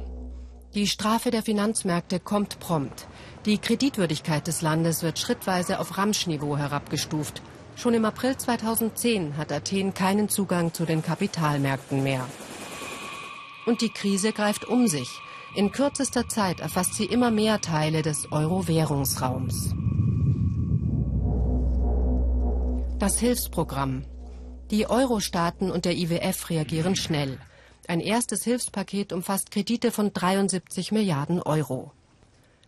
Die 0.73 0.87
Strafe 0.87 1.31
der 1.31 1.41
Finanzmärkte 1.41 2.19
kommt 2.19 2.59
prompt. 2.59 3.07
Die 3.45 3.59
Kreditwürdigkeit 3.59 4.45
des 4.45 4.61
Landes 4.61 5.03
wird 5.03 5.19
schrittweise 5.19 5.79
auf 5.79 5.97
Ramschniveau 5.97 6.57
herabgestuft. 6.57 7.41
Schon 7.77 7.93
im 7.93 8.03
April 8.03 8.35
2010 8.35 9.37
hat 9.37 9.53
Athen 9.53 9.93
keinen 9.93 10.27
Zugang 10.27 10.73
zu 10.73 10.83
den 10.83 11.01
Kapitalmärkten 11.01 12.03
mehr. 12.03 12.27
Und 13.67 13.81
die 13.81 13.89
Krise 13.89 14.31
greift 14.31 14.63
um 14.63 14.87
sich. 14.87 15.09
In 15.53 15.73
kürzester 15.73 16.29
Zeit 16.29 16.61
erfasst 16.61 16.93
sie 16.93 17.03
immer 17.03 17.31
mehr 17.31 17.59
Teile 17.59 18.01
des 18.01 18.31
Euro-Währungsraums. 18.31 19.75
Das 22.97 23.19
Hilfsprogramm. 23.19 24.05
Die 24.71 24.89
Euro-Staaten 24.89 25.69
und 25.69 25.83
der 25.83 25.97
IWF 25.97 26.49
reagieren 26.49 26.95
schnell. 26.95 27.39
Ein 27.89 27.99
erstes 27.99 28.45
Hilfspaket 28.45 29.11
umfasst 29.11 29.51
Kredite 29.51 29.91
von 29.91 30.13
73 30.13 30.93
Milliarden 30.93 31.41
Euro. 31.41 31.91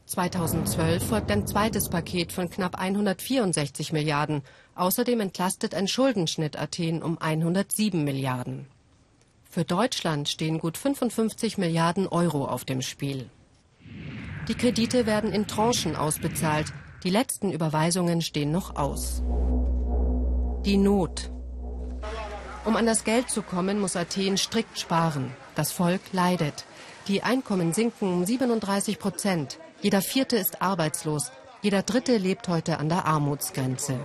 2012 0.06 1.08
folgt 1.08 1.32
ein 1.32 1.48
zweites 1.48 1.88
Paket 1.90 2.34
von 2.34 2.50
knapp 2.50 2.78
164 2.78 3.94
Milliarden. 3.94 4.42
Außerdem 4.76 5.22
entlastet 5.22 5.76
ein 5.76 5.88
Schuldenschnitt 5.88 6.60
Athen 6.60 7.02
um 7.02 7.18
107 7.20 8.04
Milliarden. 8.04 8.68
Für 9.52 9.66
Deutschland 9.66 10.30
stehen 10.30 10.60
gut 10.60 10.78
55 10.78 11.58
Milliarden 11.58 12.08
Euro 12.08 12.46
auf 12.46 12.66
dem 12.66 12.84
Spiel. 12.84 13.32
Die 14.48 14.54
Kredite 14.54 15.08
werden 15.08 15.32
in 15.32 15.48
Tranchen 15.48 15.96
ausbezahlt. 15.96 16.72
Die 17.04 17.10
letzten 17.10 17.52
Überweisungen 17.52 18.22
stehen 18.22 18.52
noch 18.52 18.76
aus. 18.76 19.24
Die 20.66 20.78
Not. 20.78 21.32
Um 22.64 22.76
an 22.76 22.86
das 22.86 23.04
Geld 23.04 23.32
zu 23.32 23.42
kommen, 23.42 23.80
muss 23.80 23.96
Athen 23.96 24.38
strikt 24.38 24.78
sparen. 24.78 25.32
Das 25.56 25.72
Volk 25.72 26.02
leidet. 26.12 26.66
Die 27.08 27.24
Einkommen 27.24 27.74
sinken 27.74 28.14
um 28.14 28.26
37 28.26 29.00
Prozent. 29.00 29.58
Jeder 29.82 30.04
Vierte 30.04 30.36
ist 30.36 30.62
arbeitslos. 30.62 31.32
Jeder 31.64 31.82
Dritte 31.82 32.18
lebt 32.18 32.48
heute 32.50 32.78
an 32.78 32.88
der 32.88 33.06
Armutsgrenze. 33.06 34.00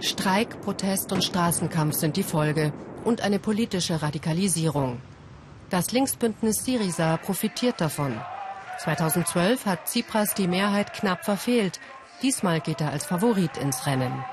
Streik, 0.00 0.60
Protest 0.60 1.10
und 1.10 1.24
Straßenkampf 1.24 1.96
sind 1.96 2.16
die 2.16 2.22
Folge 2.22 2.72
und 3.04 3.20
eine 3.20 3.38
politische 3.38 4.02
Radikalisierung. 4.02 5.00
Das 5.70 5.92
Linksbündnis 5.92 6.64
Syriza 6.64 7.16
profitiert 7.16 7.80
davon. 7.80 8.20
2012 8.78 9.66
hat 9.66 9.86
Tsipras 9.86 10.34
die 10.34 10.48
Mehrheit 10.48 10.92
knapp 10.92 11.24
verfehlt. 11.24 11.80
Diesmal 12.22 12.60
geht 12.60 12.80
er 12.80 12.90
als 12.90 13.04
Favorit 13.04 13.56
ins 13.56 13.86
Rennen. 13.86 14.24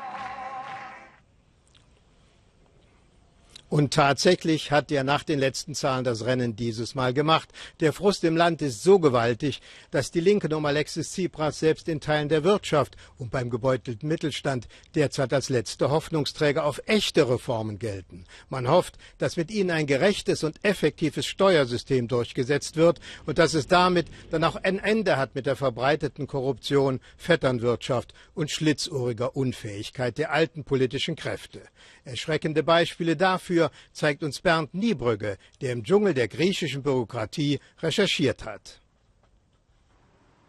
Und 3.69 3.93
tatsächlich 3.93 4.71
hat 4.71 4.93
er 4.93 5.03
nach 5.03 5.23
den 5.23 5.39
letzten 5.39 5.75
Zahlen 5.75 6.05
das 6.05 6.23
Rennen 6.23 6.55
dieses 6.55 6.95
Mal 6.95 7.13
gemacht. 7.13 7.49
Der 7.81 7.91
Frust 7.91 8.23
im 8.23 8.37
Land 8.37 8.61
ist 8.61 8.81
so 8.81 8.97
gewaltig, 8.97 9.61
dass 9.91 10.09
die 10.09 10.21
Linken 10.21 10.53
um 10.53 10.65
Alexis 10.65 11.11
Tsipras 11.11 11.59
selbst 11.59 11.89
in 11.89 11.99
Teilen 11.99 12.29
der 12.29 12.45
Wirtschaft 12.45 12.95
und 13.17 13.29
beim 13.29 13.49
gebeutelten 13.49 14.07
Mittelstand 14.07 14.69
derzeit 14.95 15.33
als 15.33 15.49
letzte 15.49 15.89
Hoffnungsträger 15.89 16.63
auf 16.63 16.81
echte 16.85 17.27
Reformen 17.27 17.77
gelten. 17.77 18.23
Man 18.47 18.69
hofft, 18.69 18.97
dass 19.17 19.35
mit 19.35 19.51
ihnen 19.51 19.71
ein 19.71 19.85
gerechtes 19.85 20.45
und 20.45 20.63
effektives 20.63 21.25
Steuersystem 21.25 22.07
durchgesetzt 22.07 22.77
wird 22.77 23.01
und 23.25 23.37
dass 23.37 23.53
es 23.53 23.67
damit 23.67 24.07
dann 24.31 24.45
auch 24.45 24.55
ein 24.55 24.79
Ende 24.79 25.17
hat 25.17 25.35
mit 25.35 25.45
der 25.45 25.57
verbreiteten 25.57 26.25
Korruption, 26.25 27.01
Vetternwirtschaft 27.17 28.13
und 28.33 28.49
schlitzohriger 28.49 29.35
Unfähigkeit 29.35 30.17
der 30.17 30.31
alten 30.31 30.63
politischen 30.63 31.17
Kräfte. 31.17 31.61
Erschreckende 32.07 32.63
Beispiele 32.63 33.17
dafür 33.17 33.69
zeigt 33.91 34.23
uns 34.23 34.39
Bernd 34.39 34.73
Niebrügge, 34.73 35.37
der 35.59 35.73
im 35.73 35.83
Dschungel 35.83 36.13
der 36.13 36.29
griechischen 36.29 36.81
Bürokratie 36.81 37.59
recherchiert 37.81 38.45
hat. 38.45 38.81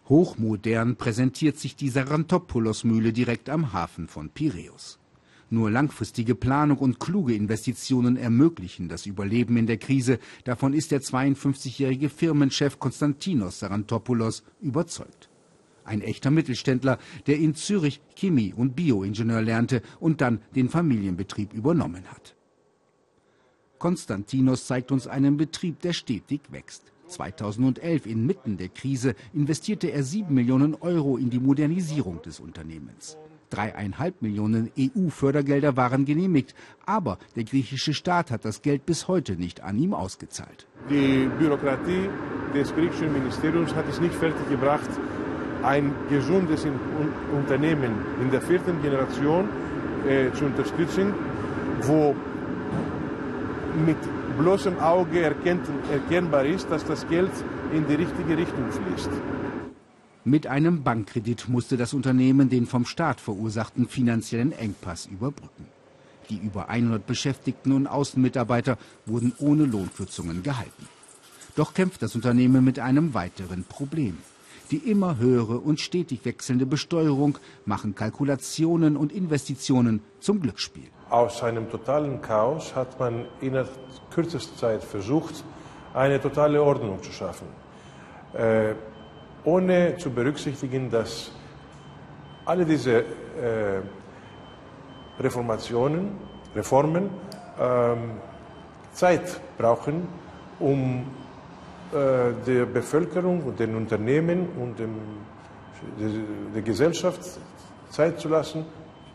Hochmodern 0.08 0.94
präsentiert 0.94 1.58
sich 1.58 1.74
die 1.74 1.90
Sarantopoulos-Mühle 1.90 3.12
direkt 3.12 3.50
am 3.50 3.72
Hafen 3.72 4.06
von 4.06 4.30
Piräus. 4.30 5.00
Nur 5.50 5.68
langfristige 5.68 6.36
Planung 6.36 6.78
und 6.78 7.00
kluge 7.00 7.34
Investitionen 7.34 8.16
ermöglichen 8.16 8.88
das 8.88 9.06
Überleben 9.06 9.56
in 9.56 9.66
der 9.66 9.78
Krise. 9.78 10.20
Davon 10.44 10.74
ist 10.74 10.92
der 10.92 11.00
52-jährige 11.00 12.08
Firmenchef 12.08 12.78
Konstantinos 12.78 13.58
Sarantopoulos 13.58 14.44
überzeugt. 14.60 15.27
Ein 15.88 16.02
echter 16.02 16.30
Mittelständler, 16.30 16.99
der 17.26 17.38
in 17.38 17.54
Zürich 17.54 18.02
Chemie 18.14 18.52
und 18.54 18.76
Bioingenieur 18.76 19.40
lernte 19.40 19.80
und 20.00 20.21
dann 20.21 20.42
den 20.54 20.68
Familienbetrieb 20.68 21.54
übernommen 21.54 22.04
hat. 22.11 22.37
Konstantinos 23.78 24.66
zeigt 24.66 24.92
uns 24.92 25.07
einen 25.07 25.38
Betrieb, 25.38 25.80
der 25.80 25.95
stetig 25.95 26.42
wächst. 26.50 26.92
2011, 27.07 28.04
inmitten 28.04 28.59
der 28.59 28.68
Krise, 28.68 29.14
investierte 29.33 29.87
er 29.87 30.02
7 30.02 30.35
Millionen 30.35 30.75
Euro 30.75 31.16
in 31.16 31.30
die 31.30 31.40
Modernisierung 31.40 32.21
des 32.21 32.38
Unternehmens. 32.38 33.16
Dreieinhalb 33.49 34.21
Millionen 34.21 34.71
EU-Fördergelder 34.78 35.75
waren 35.75 36.04
genehmigt, 36.04 36.54
aber 36.85 37.18
der 37.35 37.45
griechische 37.45 37.95
Staat 37.95 38.30
hat 38.30 38.45
das 38.45 38.61
Geld 38.61 38.85
bis 38.85 39.09
heute 39.09 39.37
nicht 39.37 39.62
an 39.62 39.78
ihm 39.78 39.95
ausgezahlt. 39.95 40.66
Die 40.90 41.30
Bürokratie 41.38 42.11
des 42.54 42.75
griechischen 42.75 43.11
Ministeriums 43.11 43.75
hat 43.75 43.88
es 43.88 44.00
nicht 44.00 44.14
fertiggebracht, 44.14 44.90
ein 45.62 45.94
gesundes 46.08 46.66
Unternehmen 47.34 47.92
in 48.20 48.30
der 48.30 48.40
vierten 48.40 48.80
Generation 48.82 49.48
äh, 50.06 50.32
zu 50.32 50.44
unterstützen, 50.44 51.14
wo 51.82 52.14
mit 53.86 53.96
bloßem 54.38 54.78
Auge 54.78 55.22
erkennt, 55.22 55.66
erkennbar 55.90 56.44
ist, 56.44 56.70
dass 56.70 56.84
das 56.84 57.06
Geld 57.08 57.30
in 57.72 57.86
die 57.86 57.94
richtige 57.94 58.36
Richtung 58.36 58.70
fließt. 58.70 59.10
Mit 60.24 60.46
einem 60.46 60.82
Bankkredit 60.82 61.48
musste 61.48 61.76
das 61.76 61.94
Unternehmen 61.94 62.48
den 62.48 62.66
vom 62.66 62.84
Staat 62.84 63.20
verursachten 63.20 63.88
finanziellen 63.88 64.52
Engpass 64.52 65.06
überbrücken. 65.06 65.66
Die 66.28 66.38
über 66.38 66.68
100 66.68 67.06
Beschäftigten 67.06 67.72
und 67.72 67.86
Außenmitarbeiter 67.86 68.76
wurden 69.06 69.32
ohne 69.38 69.64
Lohnkürzungen 69.64 70.42
gehalten. 70.42 70.86
Doch 71.56 71.72
kämpft 71.72 72.02
das 72.02 72.14
Unternehmen 72.14 72.62
mit 72.64 72.78
einem 72.78 73.14
weiteren 73.14 73.64
Problem. 73.64 74.18
Die 74.70 74.90
immer 74.90 75.18
höhere 75.18 75.58
und 75.58 75.80
stetig 75.80 76.25
wechselnde 76.25 76.66
Besteuerung 76.66 77.38
machen 77.64 77.94
Kalkulationen 77.94 78.96
und 78.96 79.12
Investitionen 79.12 80.02
zum 80.20 80.40
Glücksspiel. 80.42 80.88
Aus 81.08 81.42
einem 81.42 81.70
totalen 81.70 82.20
Chaos 82.20 82.75
hat 82.76 83.00
man 83.00 83.25
innerhalb 83.40 83.70
kürzester 84.10 84.56
Zeit 84.56 84.84
versucht, 84.84 85.42
eine 85.94 86.20
totale 86.20 86.62
Ordnung 86.62 87.02
zu 87.02 87.10
schaffen, 87.12 87.46
äh, 88.34 88.75
ohne 89.44 89.96
zu 89.96 90.10
berücksichtigen, 90.10 90.90
dass 90.90 91.32
alle 92.44 92.66
diese 92.66 92.98
äh, 93.00 93.04
Reformationen, 95.18 96.10
Reformen 96.54 97.06
äh, 97.58 97.96
Zeit 98.92 99.40
brauchen, 99.56 100.06
um 100.60 101.06
der 101.92 102.66
Bevölkerung 102.66 103.42
und 103.42 103.59
den 103.59 103.75
Unternehmen 103.75 104.49
und 104.59 104.78
dem, 104.78 104.95
der 106.54 106.62
Gesellschaft 106.62 107.21
Zeit 107.90 108.21
zu 108.21 108.28
lassen, 108.28 108.64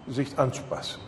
sich 0.08 0.38
anzupassen. 0.38 1.00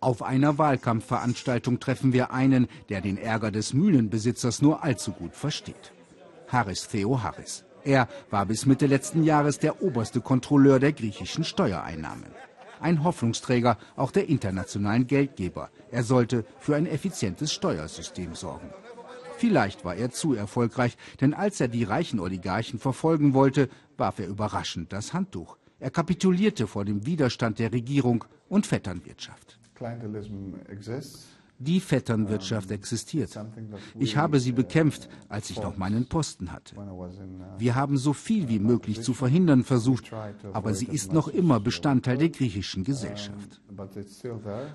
Auf 0.00 0.22
einer 0.22 0.56
Wahlkampfveranstaltung 0.56 1.78
treffen 1.78 2.14
wir 2.14 2.32
einen, 2.32 2.68
der 2.88 3.02
den 3.02 3.18
Ärger 3.18 3.50
des 3.50 3.74
Mühlenbesitzers 3.74 4.62
nur 4.62 4.82
allzu 4.82 5.12
gut 5.12 5.34
versteht. 5.34 5.92
Harris 6.48 6.88
Theo 6.88 7.22
Harris. 7.22 7.64
Er 7.84 8.08
war 8.30 8.46
bis 8.46 8.64
Mitte 8.64 8.86
letzten 8.86 9.24
Jahres 9.24 9.58
der 9.58 9.82
oberste 9.82 10.20
Kontrolleur 10.20 10.78
der 10.78 10.92
griechischen 10.92 11.44
Steuereinnahmen. 11.44 12.26
Ein 12.80 13.04
Hoffnungsträger 13.04 13.76
auch 13.94 14.10
der 14.10 14.28
internationalen 14.28 15.06
Geldgeber. 15.06 15.68
Er 15.90 16.02
sollte 16.02 16.46
für 16.58 16.76
ein 16.76 16.86
effizientes 16.86 17.52
Steuersystem 17.52 18.34
sorgen. 18.34 18.70
Vielleicht 19.40 19.86
war 19.86 19.96
er 19.96 20.10
zu 20.10 20.34
erfolgreich, 20.34 20.98
denn 21.22 21.32
als 21.32 21.62
er 21.62 21.68
die 21.68 21.84
reichen 21.84 22.20
Oligarchen 22.20 22.78
verfolgen 22.78 23.32
wollte, 23.32 23.70
warf 23.96 24.18
er 24.18 24.28
überraschend 24.28 24.92
das 24.92 25.14
Handtuch. 25.14 25.56
Er 25.78 25.90
kapitulierte 25.90 26.66
vor 26.66 26.84
dem 26.84 27.06
Widerstand 27.06 27.58
der 27.58 27.72
Regierung 27.72 28.22
und 28.50 28.66
Vetternwirtschaft. 28.66 29.58
Die 31.60 31.80
Vetternwirtschaft 31.80 32.70
existiert. 32.70 33.38
Ich 33.98 34.16
habe 34.16 34.40
sie 34.40 34.52
bekämpft, 34.52 35.10
als 35.28 35.50
ich 35.50 35.60
noch 35.60 35.76
meinen 35.76 36.06
Posten 36.08 36.52
hatte. 36.52 36.74
Wir 37.58 37.74
haben 37.74 37.98
so 37.98 38.14
viel 38.14 38.48
wie 38.48 38.58
möglich 38.58 39.02
zu 39.02 39.12
verhindern 39.12 39.62
versucht, 39.62 40.10
aber 40.54 40.72
sie 40.72 40.86
ist 40.86 41.12
noch 41.12 41.28
immer 41.28 41.60
Bestandteil 41.60 42.16
der 42.16 42.30
griechischen 42.30 42.82
Gesellschaft. 42.82 43.60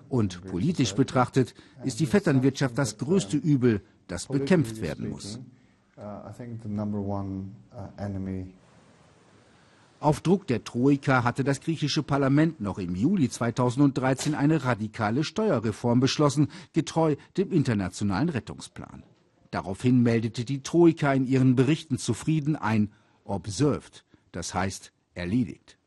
Und 0.10 0.46
politisch 0.46 0.94
betrachtet 0.94 1.56
ist 1.84 2.00
die 2.00 2.06
Vetternwirtschaft 2.06 2.78
das 2.78 3.00
größte 3.00 3.38
Übel, 3.38 3.82
das 4.08 4.28
bekämpft 4.28 4.80
werden 4.80 5.10
muss. 5.10 5.40
Auf 10.00 10.22
Druck 10.22 10.46
der 10.48 10.64
Troika 10.64 11.24
hatte 11.24 11.44
das 11.44 11.62
griechische 11.62 12.04
Parlament 12.04 12.60
noch 12.60 12.78
im 12.78 12.96
Juli 12.96 13.30
2013 13.30 14.36
eine 14.36 14.64
radikale 14.64 15.24
Steuerreform 15.24 16.00
beschlossen, 16.00 16.50
getreu 16.74 17.16
dem 17.38 17.52
internationalen 17.52 18.30
Rettungsplan. 18.30 19.04
Daraufhin 19.52 20.04
meldete 20.04 20.44
die 20.44 20.62
Troika 20.62 21.14
in 21.14 21.26
ihren 21.26 21.56
Berichten 21.56 21.98
zufrieden 21.98 22.56
ein 22.56 22.92
Observed, 23.24 24.04
das 24.32 24.54
heißt 24.54 24.92
erledigt. 25.14 25.78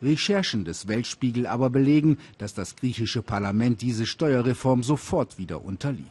Recherchen 0.00 0.64
des 0.64 0.88
Weltspiegel 0.88 1.46
aber 1.46 1.70
belegen, 1.70 2.18
dass 2.38 2.54
das 2.54 2.76
griechische 2.76 3.22
Parlament 3.22 3.82
diese 3.82 4.06
Steuerreform 4.06 4.82
sofort 4.82 5.38
wieder 5.38 5.62
unterlief. 5.64 6.06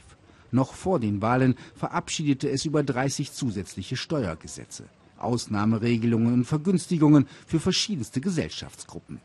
Noch 0.51 0.73
vor 0.73 0.99
den 0.99 1.21
Wahlen 1.21 1.55
verabschiedete 1.75 2.49
es 2.49 2.65
über 2.65 2.83
30 2.83 3.31
zusätzliche 3.31 3.97
Steuergesetze. 3.97 4.85
Ausnahmeregelungen 5.19 6.33
und 6.33 6.45
Vergünstigungen 6.45 7.27
für 7.45 7.59
verschiedenste 7.59 8.21
Gesellschaftsgruppen. 8.21 9.19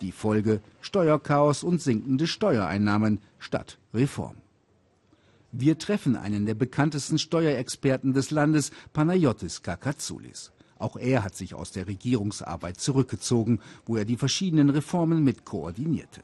Die 0.00 0.12
Folge 0.12 0.60
Steuerchaos 0.80 1.62
und 1.62 1.82
sinkende 1.82 2.26
Steuereinnahmen 2.26 3.20
statt 3.38 3.78
Reform. 3.92 4.36
Wir 5.50 5.78
treffen 5.78 6.14
einen 6.14 6.46
der 6.46 6.54
bekanntesten 6.54 7.18
Steuerexperten 7.18 8.12
des 8.12 8.30
Landes, 8.30 8.70
Panayotis 8.92 9.62
Kakatsoulis. 9.62 10.52
Auch 10.78 10.96
er 10.96 11.24
hat 11.24 11.34
sich 11.34 11.54
aus 11.54 11.72
der 11.72 11.88
Regierungsarbeit 11.88 12.78
zurückgezogen, 12.78 13.60
wo 13.86 13.96
er 13.96 14.04
die 14.04 14.16
verschiedenen 14.16 14.70
Reformen 14.70 15.24
mit 15.24 15.44
koordinierte. 15.44 16.22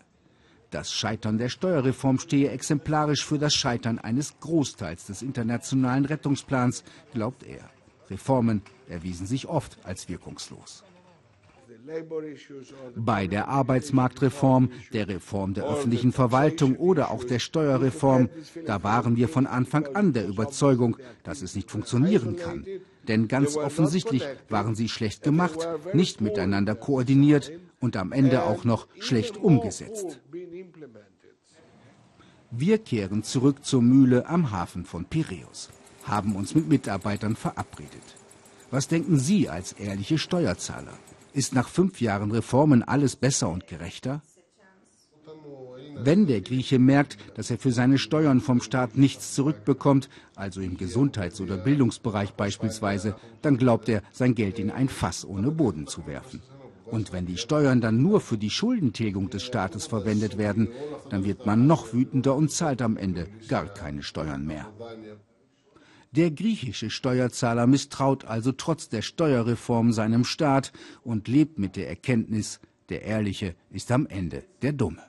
Das 0.70 0.92
Scheitern 0.92 1.38
der 1.38 1.48
Steuerreform 1.48 2.18
stehe 2.18 2.50
exemplarisch 2.50 3.24
für 3.24 3.38
das 3.38 3.54
Scheitern 3.54 3.98
eines 3.98 4.38
Großteils 4.40 5.06
des 5.06 5.22
internationalen 5.22 6.04
Rettungsplans, 6.04 6.84
glaubt 7.12 7.44
er. 7.44 7.70
Reformen 8.10 8.62
erwiesen 8.88 9.26
sich 9.26 9.48
oft 9.48 9.78
als 9.84 10.08
wirkungslos. 10.08 10.84
Bei 12.96 13.26
der 13.26 13.48
Arbeitsmarktreform, 13.48 14.70
der 14.92 15.08
Reform 15.08 15.54
der 15.54 15.64
öffentlichen 15.64 16.12
Verwaltung 16.12 16.76
oder 16.76 17.10
auch 17.10 17.24
der 17.24 17.38
Steuerreform, 17.38 18.30
da 18.66 18.82
waren 18.82 19.16
wir 19.16 19.28
von 19.28 19.46
Anfang 19.46 19.86
an 19.94 20.12
der 20.12 20.26
Überzeugung, 20.26 20.96
dass 21.24 21.42
es 21.42 21.54
nicht 21.54 21.70
funktionieren 21.70 22.36
kann. 22.36 22.64
Denn 23.06 23.28
ganz 23.28 23.56
offensichtlich 23.56 24.24
waren 24.48 24.74
sie 24.74 24.88
schlecht 24.88 25.22
gemacht, 25.22 25.68
nicht 25.92 26.20
miteinander 26.20 26.74
koordiniert 26.74 27.52
und 27.80 27.96
am 27.96 28.12
Ende 28.12 28.44
auch 28.44 28.64
noch 28.64 28.86
schlecht 28.98 29.36
umgesetzt. 29.36 30.20
Wir 32.50 32.78
kehren 32.78 33.22
zurück 33.24 33.64
zur 33.64 33.82
Mühle 33.82 34.26
am 34.26 34.52
Hafen 34.52 34.84
von 34.84 35.04
Piräus, 35.04 35.70
haben 36.04 36.36
uns 36.36 36.54
mit 36.54 36.68
Mitarbeitern 36.68 37.36
verabredet. 37.36 38.16
Was 38.70 38.88
denken 38.88 39.18
Sie 39.18 39.48
als 39.48 39.72
ehrliche 39.72 40.18
Steuerzahler? 40.18 40.92
Ist 41.32 41.54
nach 41.54 41.68
fünf 41.68 42.00
Jahren 42.00 42.30
Reformen 42.30 42.82
alles 42.82 43.16
besser 43.16 43.48
und 43.48 43.66
gerechter? 43.66 44.22
Wenn 45.96 46.26
der 46.26 46.40
Grieche 46.40 46.78
merkt, 46.78 47.18
dass 47.36 47.50
er 47.50 47.58
für 47.58 47.70
seine 47.70 47.98
Steuern 47.98 48.40
vom 48.40 48.60
Staat 48.60 48.96
nichts 48.96 49.34
zurückbekommt, 49.34 50.08
also 50.34 50.60
im 50.60 50.76
Gesundheits- 50.76 51.40
oder 51.40 51.56
Bildungsbereich 51.56 52.32
beispielsweise, 52.32 53.16
dann 53.42 53.56
glaubt 53.56 53.88
er, 53.88 54.02
sein 54.12 54.34
Geld 54.34 54.58
in 54.58 54.70
ein 54.70 54.88
Fass 54.88 55.24
ohne 55.24 55.50
Boden 55.50 55.86
zu 55.86 56.06
werfen. 56.06 56.42
Und 56.86 57.12
wenn 57.12 57.26
die 57.26 57.38
Steuern 57.38 57.80
dann 57.80 58.02
nur 58.02 58.20
für 58.20 58.36
die 58.36 58.50
Schuldentilgung 58.50 59.30
des 59.30 59.42
Staates 59.42 59.86
verwendet 59.86 60.36
werden, 60.36 60.68
dann 61.10 61.24
wird 61.24 61.46
man 61.46 61.66
noch 61.66 61.92
wütender 61.92 62.34
und 62.34 62.50
zahlt 62.50 62.82
am 62.82 62.96
Ende 62.96 63.28
gar 63.48 63.66
keine 63.66 64.02
Steuern 64.02 64.46
mehr. 64.46 64.66
Der 66.16 66.30
griechische 66.30 66.90
Steuerzahler 66.90 67.66
misstraut 67.66 68.24
also 68.24 68.52
trotz 68.52 68.88
der 68.88 69.02
Steuerreform 69.02 69.92
seinem 69.92 70.24
Staat 70.24 70.72
und 71.02 71.26
lebt 71.26 71.58
mit 71.58 71.74
der 71.74 71.88
Erkenntnis, 71.88 72.60
der 72.88 73.02
Ehrliche 73.02 73.56
ist 73.70 73.90
am 73.90 74.06
Ende 74.06 74.44
der 74.62 74.74
Dumme. 74.74 75.02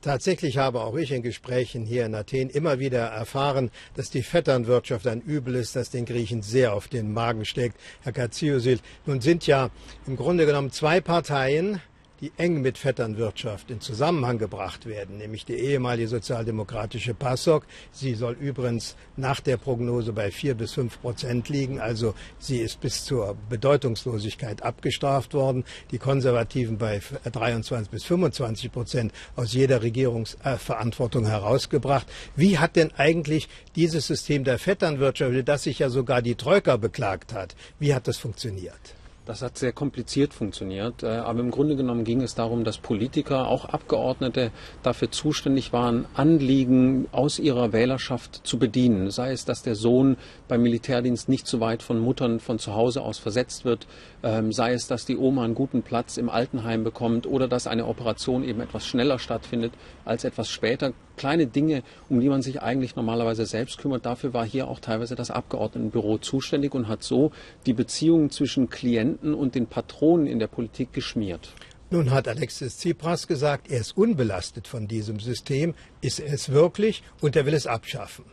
Tatsächlich 0.00 0.56
habe 0.56 0.80
auch 0.80 0.96
ich 0.96 1.12
in 1.12 1.22
Gesprächen 1.22 1.84
hier 1.84 2.06
in 2.06 2.14
Athen 2.14 2.48
immer 2.48 2.78
wieder 2.78 3.00
erfahren, 3.00 3.70
dass 3.94 4.08
die 4.08 4.22
Vetternwirtschaft 4.22 5.06
ein 5.06 5.20
Übel 5.20 5.56
ist, 5.56 5.76
das 5.76 5.90
den 5.90 6.06
Griechen 6.06 6.40
sehr 6.40 6.72
auf 6.72 6.88
den 6.88 7.12
Magen 7.12 7.44
steckt. 7.44 7.78
Herr 8.00 8.12
Katsiusil, 8.12 8.80
nun 9.04 9.20
sind 9.20 9.46
ja 9.46 9.68
im 10.06 10.16
Grunde 10.16 10.46
genommen 10.46 10.70
zwei 10.70 11.02
Parteien, 11.02 11.82
die 12.24 12.32
eng 12.38 12.62
mit 12.62 12.78
Vetternwirtschaft 12.78 13.70
in 13.70 13.82
Zusammenhang 13.82 14.38
gebracht 14.38 14.86
werden, 14.86 15.18
nämlich 15.18 15.44
die 15.44 15.56
ehemalige 15.56 16.08
sozialdemokratische 16.08 17.12
PASOK. 17.12 17.66
Sie 17.92 18.14
soll 18.14 18.32
übrigens 18.40 18.96
nach 19.18 19.40
der 19.40 19.58
Prognose 19.58 20.14
bei 20.14 20.30
vier 20.30 20.54
bis 20.54 20.72
fünf 20.72 21.02
Prozent 21.02 21.50
liegen, 21.50 21.80
also 21.80 22.14
sie 22.38 22.60
ist 22.60 22.80
bis 22.80 23.04
zur 23.04 23.36
Bedeutungslosigkeit 23.50 24.62
abgestraft 24.62 25.34
worden. 25.34 25.64
Die 25.90 25.98
Konservativen 25.98 26.78
bei 26.78 27.02
23 27.30 27.90
bis 27.90 28.04
25 28.04 28.72
Prozent 28.72 29.12
aus 29.36 29.52
jeder 29.52 29.82
Regierungsverantwortung 29.82 31.26
herausgebracht. 31.26 32.06
Wie 32.36 32.56
hat 32.56 32.76
denn 32.76 32.90
eigentlich 32.96 33.50
dieses 33.76 34.06
System 34.06 34.44
der 34.44 34.58
Vetternwirtschaft, 34.58 35.46
das 35.46 35.64
sich 35.64 35.80
ja 35.80 35.90
sogar 35.90 36.22
die 36.22 36.36
Troika 36.36 36.78
beklagt 36.78 37.34
hat, 37.34 37.54
wie 37.78 37.94
hat 37.94 38.08
das 38.08 38.16
funktioniert? 38.16 38.94
Das 39.26 39.40
hat 39.40 39.56
sehr 39.56 39.72
kompliziert 39.72 40.34
funktioniert, 40.34 41.02
äh, 41.02 41.06
aber 41.06 41.40
im 41.40 41.50
Grunde 41.50 41.76
genommen 41.76 42.04
ging 42.04 42.20
es 42.20 42.34
darum, 42.34 42.62
dass 42.62 42.76
Politiker, 42.76 43.48
auch 43.48 43.64
Abgeordnete 43.64 44.50
dafür 44.82 45.10
zuständig 45.10 45.72
waren, 45.72 46.04
Anliegen 46.12 47.08
aus 47.10 47.38
ihrer 47.38 47.72
Wählerschaft 47.72 48.46
zu 48.46 48.58
bedienen. 48.58 49.10
Sei 49.10 49.32
es, 49.32 49.46
dass 49.46 49.62
der 49.62 49.76
Sohn 49.76 50.18
beim 50.46 50.62
Militärdienst 50.62 51.30
nicht 51.30 51.46
so 51.46 51.60
weit 51.60 51.82
von 51.82 52.00
Muttern 52.00 52.38
von 52.38 52.58
zu 52.58 52.74
Hause 52.74 53.00
aus 53.00 53.18
versetzt 53.18 53.64
wird, 53.64 53.86
ähm, 54.22 54.52
sei 54.52 54.74
es, 54.74 54.88
dass 54.88 55.06
die 55.06 55.16
Oma 55.16 55.44
einen 55.44 55.54
guten 55.54 55.82
Platz 55.82 56.18
im 56.18 56.28
Altenheim 56.28 56.84
bekommt 56.84 57.26
oder 57.26 57.48
dass 57.48 57.66
eine 57.66 57.86
Operation 57.86 58.44
eben 58.44 58.60
etwas 58.60 58.86
schneller 58.86 59.18
stattfindet 59.18 59.72
als 60.04 60.24
etwas 60.24 60.50
später. 60.50 60.92
Kleine 61.16 61.46
Dinge, 61.46 61.82
um 62.08 62.20
die 62.20 62.28
man 62.28 62.42
sich 62.42 62.62
eigentlich 62.62 62.96
normalerweise 62.96 63.46
selbst 63.46 63.78
kümmert. 63.78 64.06
Dafür 64.06 64.34
war 64.34 64.44
hier 64.44 64.68
auch 64.68 64.80
teilweise 64.80 65.14
das 65.14 65.30
Abgeordnetenbüro 65.30 66.18
zuständig 66.18 66.74
und 66.74 66.88
hat 66.88 67.02
so 67.02 67.32
die 67.66 67.72
Beziehungen 67.72 68.30
zwischen 68.30 68.68
Klienten 68.68 69.34
und 69.34 69.54
den 69.54 69.66
Patronen 69.66 70.26
in 70.26 70.38
der 70.38 70.48
Politik 70.48 70.92
geschmiert. 70.92 71.54
Nun 71.90 72.10
hat 72.10 72.26
Alexis 72.26 72.78
Tsipras 72.78 73.28
gesagt, 73.28 73.70
er 73.70 73.80
ist 73.80 73.96
unbelastet 73.96 74.66
von 74.66 74.88
diesem 74.88 75.20
System. 75.20 75.74
Ist 76.00 76.18
er 76.18 76.32
es 76.32 76.48
wirklich 76.48 77.02
und 77.20 77.36
er 77.36 77.46
will 77.46 77.54
es 77.54 77.66
abschaffen? 77.66 78.24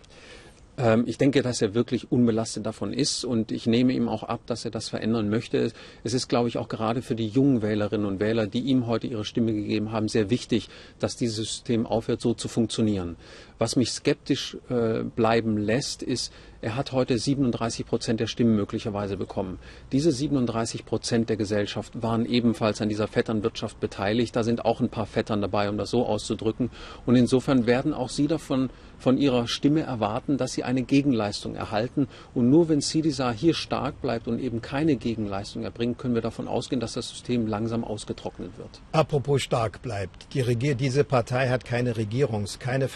Ähm, 0.78 1.04
ich 1.06 1.18
denke, 1.18 1.42
dass 1.42 1.62
er 1.62 1.74
wirklich 1.74 2.12
unbelastet 2.12 2.66
davon 2.66 2.94
ist 2.94 3.26
und 3.26 3.52
ich 3.52 3.68
nehme 3.68 3.94
ihm 3.94 4.08
auch 4.08 4.24
ab, 4.24 4.42
dass 4.46 4.66
er 4.66 4.72
das 4.72 4.90
verändern 4.90 5.30
möchte. 5.30 5.72
Es 6.04 6.14
ist, 6.14 6.28
glaube 6.28 6.48
ich, 6.48 6.58
auch 6.58 6.70
gerade 6.70 7.02
für 7.02 7.16
die 7.16 7.28
jungen 7.28 7.62
Wählerinnen 7.62 8.06
und 8.06 8.20
Wähler, 8.20 8.48
die 8.48 8.62
ihm 8.62 8.88
heute 8.88 9.08
ihre 9.08 9.26
Stimme 9.26 9.54
gegeben 9.54 9.92
haben, 9.92 10.08
sehr 10.08 10.30
wichtig, 10.30 10.70
dass 11.00 11.16
dieses 11.16 11.36
System 11.36 11.86
aufhört, 11.86 12.22
so 12.22 12.34
zu 12.34 12.48
funktionieren. 12.48 13.16
Was 13.62 13.76
mich 13.76 13.92
skeptisch 13.92 14.58
äh, 14.72 15.04
bleiben 15.04 15.56
lässt, 15.56 16.02
ist, 16.02 16.34
er 16.62 16.76
hat 16.76 16.94
heute 16.94 17.20
37 17.20 17.86
Prozent 17.86 18.20
der 18.20 18.26
Stimmen 18.26 18.56
möglicherweise 18.56 19.18
bekommen. 19.18 19.60
Diese 19.92 20.12
37 20.12 20.84
Prozent 20.84 21.30
der 21.30 21.38
Gesellschaft 21.38 22.02
waren 22.02 22.26
ebenfalls 22.26 22.82
an 22.82 22.90
dieser 22.90 23.08
Vetternwirtschaft 23.08 23.80
beteiligt. 23.80 24.36
Da 24.36 24.44
sind 24.44 24.66
auch 24.66 24.80
ein 24.80 24.90
paar 24.90 25.06
Vettern 25.06 25.42
dabei, 25.42 25.70
um 25.70 25.78
das 25.78 25.92
so 25.92 26.08
auszudrücken. 26.08 26.72
Und 27.06 27.16
insofern 27.16 27.68
werden 27.68 27.94
auch 27.94 28.10
Sie 28.10 28.26
davon 28.26 28.72
von 29.02 29.18
ihrer 29.18 29.48
Stimme 29.48 29.82
erwarten, 29.82 30.38
dass 30.38 30.54
sie 30.54 30.64
eine 30.64 30.84
Gegenleistung 30.84 31.56
erhalten. 31.56 32.08
Und 32.36 32.50
nur 32.50 32.70
wenn 32.70 32.82
Syriza 32.82 33.32
hier 33.32 33.56
stark 33.56 34.00
bleibt 34.02 34.28
und 34.28 34.40
eben 34.40 34.62
keine 34.62 34.96
Gegenleistung 34.96 35.64
erbringt, 35.64 35.98
können 35.98 36.14
wir 36.14 36.22
davon 36.22 36.48
ausgehen, 36.48 36.80
dass 36.80 36.94
das 36.94 37.10
System 37.10 37.48
langsam 37.48 37.84
ausgetrocknet 37.84 38.58
wird. 38.58 38.82
Apropos 38.92 39.42
stark 39.42 39.82
bleibt. 39.82 40.28
Die 40.34 40.42
diese 40.76 41.04
Partei 41.04 41.50
hat 41.50 41.66
keine 41.66 41.94
Regierungs-, 41.96 42.60
keine 42.60 42.88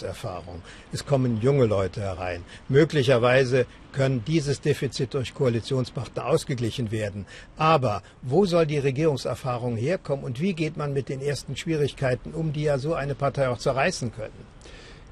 Verwaltungserfahrung. 0.00 0.62
Es 0.92 1.04
kommen 1.04 1.40
junge 1.40 1.66
Leute 1.66 2.00
herein. 2.00 2.44
Möglicherweise 2.68 3.66
können 3.92 4.24
dieses 4.26 4.60
Defizit 4.60 5.14
durch 5.14 5.34
Koalitionspartner 5.34 6.26
ausgeglichen 6.26 6.90
werden. 6.90 7.26
Aber 7.56 8.02
wo 8.22 8.44
soll 8.46 8.66
die 8.66 8.78
Regierungserfahrung 8.78 9.76
herkommen 9.76 10.24
und 10.24 10.40
wie 10.40 10.54
geht 10.54 10.76
man 10.76 10.92
mit 10.92 11.08
den 11.08 11.20
ersten 11.20 11.56
Schwierigkeiten 11.56 12.32
um, 12.32 12.52
die 12.52 12.62
ja 12.62 12.78
so 12.78 12.94
eine 12.94 13.14
Partei 13.14 13.48
auch 13.48 13.58
zerreißen 13.58 14.12
können? 14.12 14.59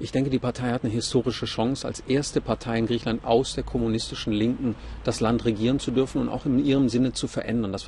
Ich 0.01 0.13
denke, 0.13 0.29
die 0.29 0.39
Partei 0.39 0.71
hat 0.71 0.85
eine 0.85 0.93
historische 0.93 1.45
Chance, 1.45 1.85
als 1.85 1.99
erste 2.07 2.39
Partei 2.39 2.79
in 2.79 2.85
Griechenland 2.85 3.25
aus 3.25 3.55
der 3.55 3.65
kommunistischen 3.65 4.31
Linken 4.31 4.75
das 5.03 5.19
Land 5.19 5.43
regieren 5.43 5.77
zu 5.77 5.91
dürfen 5.91 6.21
und 6.21 6.29
auch 6.29 6.45
in 6.45 6.63
ihrem 6.63 6.87
Sinne 6.87 7.11
zu 7.11 7.27
verändern. 7.27 7.73
Das, 7.73 7.85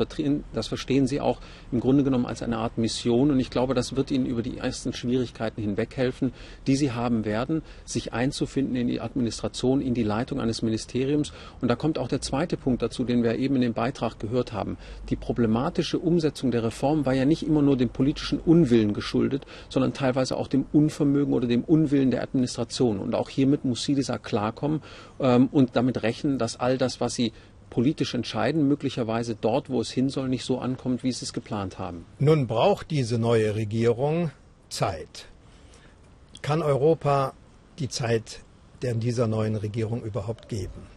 das, 0.52 0.68
verstehen 0.68 1.08
sie 1.08 1.22
auch 1.22 1.40
im 1.72 1.80
Grunde 1.80 2.04
genommen 2.04 2.26
als 2.26 2.44
eine 2.44 2.58
Art 2.58 2.78
Mission 2.78 3.32
und 3.32 3.40
ich 3.40 3.50
glaube, 3.50 3.76
das 3.76 3.96
wird 3.96 4.12
ihnen 4.12 4.26
über 4.26 4.42
die 4.42 4.58
ersten 4.58 4.92
Schwierigkeiten 4.92 5.62
hinweg 5.62 5.96
helfen, 5.96 6.34
die 6.68 6.76
sie 6.76 6.92
haben 6.92 7.24
werden, 7.24 7.62
sich 7.86 8.12
einzufinden 8.12 8.76
in 8.76 8.88
die 8.88 9.00
Administration, 9.00 9.80
in 9.80 9.94
die 9.94 10.04
Leitung 10.04 10.42
eines 10.42 10.64
Ministeriums. 10.64 11.32
Und 11.62 11.70
da 11.70 11.78
kommt 11.78 11.98
auch 11.98 12.10
der 12.10 12.20
zweite 12.20 12.58
Punkt 12.58 12.82
dazu, 12.82 13.06
den 13.06 13.24
wir 13.24 13.36
eben 13.36 13.56
in 13.56 13.62
dem 13.62 13.74
Beitrag 13.74 14.20
gehört 14.20 14.52
haben. 14.52 14.78
Die 15.10 15.16
problematische 15.16 15.98
Umsetzung 15.98 16.52
der 16.52 16.64
Reform 16.64 17.06
war 17.06 17.14
ja 17.14 17.24
nicht 17.24 17.44
immer 17.44 17.62
nur 17.62 17.78
dem 17.78 17.90
politischen 17.90 18.40
Unwillen 18.40 18.94
geschuldet, 18.94 19.46
sondern 19.70 19.94
teilweise 19.94 20.36
auch 20.36 20.50
dem 20.50 20.66
Unvermögen 20.74 21.34
oder 21.34 21.48
dem 21.48 21.64
Unwillen 21.64 22.01
Willen 22.02 22.12
der 22.12 22.24
Administration. 22.24 23.00
Und 23.00 23.14
auch 23.14 23.30
hiermit 23.30 23.64
muss 23.64 23.84
Syriza 23.84 24.18
klarkommen 24.18 24.82
ähm, 25.20 25.48
und 25.52 25.76
damit 25.76 26.02
rechnen, 26.02 26.40
dass 26.40 26.60
all 26.60 26.80
das, 26.80 27.00
was 27.00 27.14
sie 27.14 27.32
politisch 27.70 28.16
entscheiden, 28.16 28.68
möglicherweise 28.68 29.36
dort, 29.40 29.70
wo 29.70 29.80
es 29.80 29.92
hin 29.92 30.10
soll, 30.10 30.28
nicht 30.28 30.44
so 30.44 30.58
ankommt, 30.58 31.04
wie 31.04 31.12
sie 31.12 31.24
es 31.24 31.32
geplant 31.32 31.78
haben. 31.78 32.06
Nun 32.20 32.48
braucht 32.48 32.90
diese 32.90 33.20
neue 33.20 33.56
Regierung 33.56 34.32
Zeit. 34.70 35.28
Kann 36.42 36.64
Europa 36.64 37.34
die 37.78 37.88
Zeit 37.88 38.40
der 38.82 38.96
dieser 38.96 39.28
neuen 39.28 39.56
Regierung 39.56 40.04
überhaupt 40.04 40.50
geben? 40.50 40.88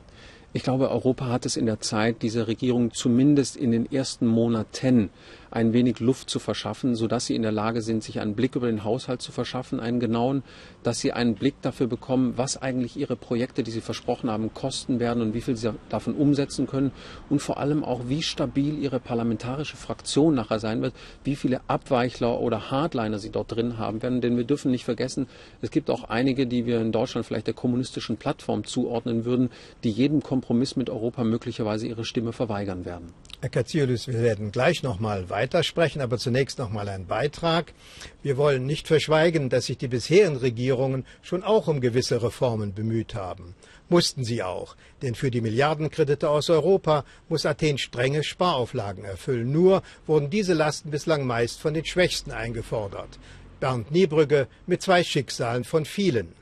Ich 0.57 0.63
glaube, 0.63 0.91
Europa 0.91 1.27
hat 1.27 1.47
es 1.47 1.57
in 1.57 1.67
der 1.67 1.81
Zeit 1.81 2.23
dieser 2.23 2.47
Regierung 2.47 2.95
zumindest 2.95 3.57
in 3.57 3.73
den 3.73 3.91
ersten 3.91 4.27
Monaten 4.27 5.11
ein 5.55 5.73
wenig 5.73 6.01
Luft 6.01 6.29
zu 6.29 6.39
verschaffen, 6.39 6.97
sodass 6.97 7.27
sie 7.27 7.35
in 7.35 7.43
der 7.43 7.53
Lage 7.53 7.81
sind, 7.81 8.03
sich 8.03 8.21
einen 8.21 8.35
Blick 8.35 8.57
über 8.57 8.67
den 8.67 8.85
Haushalt 8.85 9.23
zu 9.23 9.33
verschaffen, 9.33 9.81
einen 9.81 10.01
genauen, 10.01 10.43
dass 10.83 11.01
sie 11.01 11.13
einen 11.13 11.35
Blick 11.35 11.55
dafür 11.63 11.87
bekommen, 11.87 12.35
was 12.37 12.61
eigentlich 12.61 12.97
ihre 12.97 13.17
Projekte, 13.17 13.63
die 13.63 13.71
sie 13.71 13.81
versprochen 13.81 14.31
haben, 14.31 14.53
kosten 14.53 15.01
werden 15.01 15.23
und 15.23 15.33
wie 15.33 15.41
viel 15.41 15.57
sie 15.57 15.73
davon 15.89 16.15
umsetzen 16.15 16.67
können 16.67 16.93
und 17.31 17.41
vor 17.41 17.59
allem 17.59 17.85
auch, 17.85 18.03
wie 18.09 18.23
stabil 18.23 18.79
ihre 18.79 19.01
parlamentarische 19.01 19.77
Fraktion 19.77 20.35
nachher 20.35 20.59
sein 20.59 20.83
wird, 20.83 20.95
wie 21.23 21.37
viele 21.37 21.61
Abweichler 21.69 22.41
oder 22.41 22.71
Hardliner 22.71 23.19
sie 23.19 23.31
dort 23.31 23.55
drin 23.55 23.79
haben 23.79 24.03
werden. 24.03 24.21
Denn 24.21 24.37
wir 24.37 24.45
dürfen 24.45 24.71
nicht 24.71 24.85
vergessen, 24.85 25.29
es 25.63 25.71
gibt 25.71 25.89
auch 25.89 26.05
einige, 26.05 26.47
die 26.47 26.67
wir 26.67 26.81
in 26.81 26.91
Deutschland 26.93 27.27
vielleicht 27.27 27.47
der 27.47 27.55
kommunistischen 27.55 28.17
Plattform 28.17 28.65
zuordnen 28.65 29.25
würden, 29.25 29.51
die 29.85 29.91
jedem 29.91 30.23
Kompromiss 30.23 30.77
mit 30.77 30.91
Europa 30.91 31.23
möglicherweise 31.23 31.87
ihre 31.87 32.05
Stimme 32.05 32.33
verweigern 32.33 32.85
werden. 32.85 33.13
Herr 33.41 33.51
Katsioulis, 33.51 34.09
wir 34.09 34.23
werden 34.23 34.53
gleich 34.53 34.83
noch 34.83 35.01
mal 35.01 35.29
weitersprechen, 35.45 36.01
aber 36.01 36.17
zunächst 36.17 36.59
noch 36.59 36.71
mal 36.71 36.89
ein 36.89 37.07
Beitrag. 37.07 37.75
Wir 38.23 38.39
wollen 38.39 38.65
nicht 38.65 38.87
verschweigen, 38.87 39.51
dass 39.51 39.67
sich 39.67 39.77
die 39.77 39.89
bisherigen 39.89 40.37
Regierungen 40.37 41.05
schon 41.23 41.43
auch 41.43 41.69
um 41.69 41.83
gewisse 41.83 42.23
Reformen 42.23 42.73
bemüht 42.73 43.15
haben. 43.15 43.55
Mussten 43.91 44.25
sie 44.25 44.43
auch, 44.43 44.75
denn 45.03 45.15
für 45.15 45.31
die 45.31 45.43
Milliardenkredite 45.43 46.31
aus 46.31 46.49
Europa 46.49 47.05
muss 47.29 47.45
Athen 47.45 47.77
strenge 47.77 48.25
Sparauflagen 48.25 49.05
erfüllen. 49.05 49.53
Nur 49.53 49.83
wurden 50.07 50.31
diese 50.31 50.55
Lasten 50.55 50.91
bislang 50.91 51.27
meist 51.27 51.61
von 51.61 51.75
den 51.75 51.85
Schwächsten 51.85 52.33
eingefordert. 52.33 53.19
Bernd 53.61 53.91
Niebrügge 53.91 54.49
mit 54.67 54.81
zwei 54.81 55.05
Schicksalen 55.05 55.65
von 55.65 55.85
vielen. 55.85 56.33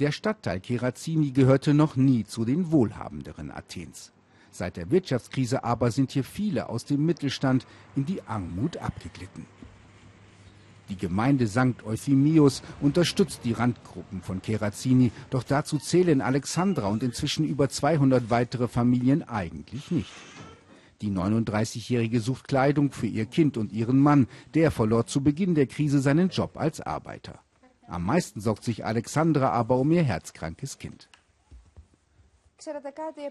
Der 0.00 0.12
Stadtteil 0.12 0.60
Kerazini 0.60 1.32
gehörte 1.32 1.74
noch 1.74 1.96
nie 1.96 2.24
zu 2.24 2.46
den 2.46 2.70
wohlhabenderen 2.72 3.50
Athens. 3.50 4.12
Seit 4.50 4.76
der 4.76 4.90
Wirtschaftskrise 4.90 5.64
aber 5.64 5.90
sind 5.90 6.12
hier 6.12 6.24
viele 6.24 6.68
aus 6.68 6.84
dem 6.84 7.04
Mittelstand 7.04 7.66
in 7.96 8.06
die 8.06 8.22
Armut 8.22 8.76
abgeglitten. 8.78 9.46
Die 10.88 10.96
Gemeinde 10.96 11.46
St. 11.46 11.84
Euphemius 11.84 12.62
unterstützt 12.80 13.40
die 13.44 13.52
Randgruppen 13.52 14.22
von 14.22 14.40
Kerazini, 14.40 15.12
doch 15.28 15.42
dazu 15.42 15.78
zählen 15.78 16.22
Alexandra 16.22 16.86
und 16.86 17.02
inzwischen 17.02 17.46
über 17.46 17.68
200 17.68 18.30
weitere 18.30 18.68
Familien 18.68 19.22
eigentlich 19.22 19.90
nicht. 19.90 20.10
Die 21.02 21.10
39-Jährige 21.10 22.20
sucht 22.20 22.48
Kleidung 22.48 22.90
für 22.90 23.06
ihr 23.06 23.26
Kind 23.26 23.56
und 23.56 23.72
ihren 23.72 23.98
Mann. 23.98 24.26
Der 24.54 24.70
verlor 24.70 25.06
zu 25.06 25.22
Beginn 25.22 25.54
der 25.54 25.66
Krise 25.66 26.00
seinen 26.00 26.30
Job 26.30 26.56
als 26.56 26.80
Arbeiter. 26.80 27.38
Am 27.86 28.04
meisten 28.04 28.40
sorgt 28.40 28.64
sich 28.64 28.84
Alexandra 28.84 29.50
aber 29.50 29.76
um 29.76 29.92
ihr 29.92 30.02
herzkrankes 30.02 30.78
Kind. 30.78 31.08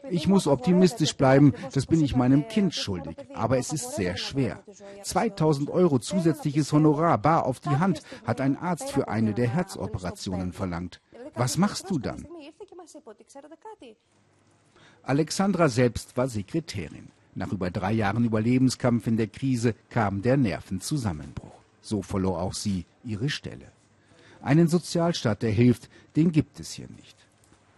Ich 0.09 0.27
muss 0.27 0.47
optimistisch 0.47 1.15
bleiben, 1.15 1.53
das 1.73 1.85
bin 1.85 2.01
ich 2.01 2.15
meinem 2.15 2.47
Kind 2.47 2.73
schuldig. 2.73 3.17
Aber 3.33 3.57
es 3.57 3.73
ist 3.73 3.95
sehr 3.95 4.15
schwer. 4.15 4.63
2000 5.03 5.69
Euro 5.69 5.99
zusätzliches 5.99 6.71
Honorar 6.71 7.17
bar 7.17 7.45
auf 7.45 7.59
die 7.59 7.77
Hand 7.77 8.01
hat 8.25 8.39
ein 8.41 8.57
Arzt 8.57 8.91
für 8.91 9.07
eine 9.07 9.33
der 9.33 9.47
Herzoperationen 9.49 10.53
verlangt. 10.53 11.01
Was 11.35 11.57
machst 11.57 11.89
du 11.89 11.99
dann? 11.99 12.25
Alexandra 15.03 15.69
selbst 15.69 16.15
war 16.17 16.27
Sekretärin. 16.27 17.09
Nach 17.35 17.51
über 17.51 17.69
drei 17.69 17.93
Jahren 17.93 18.25
Überlebenskampf 18.25 19.07
in 19.07 19.17
der 19.17 19.27
Krise 19.27 19.75
kam 19.89 20.21
der 20.21 20.37
Nervenzusammenbruch. 20.37 21.51
So 21.81 22.01
verlor 22.01 22.41
auch 22.41 22.53
sie 22.53 22.85
ihre 23.03 23.29
Stelle. 23.29 23.71
Einen 24.41 24.67
Sozialstaat, 24.67 25.43
der 25.43 25.51
hilft, 25.51 25.89
den 26.15 26.31
gibt 26.31 26.59
es 26.59 26.71
hier 26.71 26.87
nicht. 26.95 27.16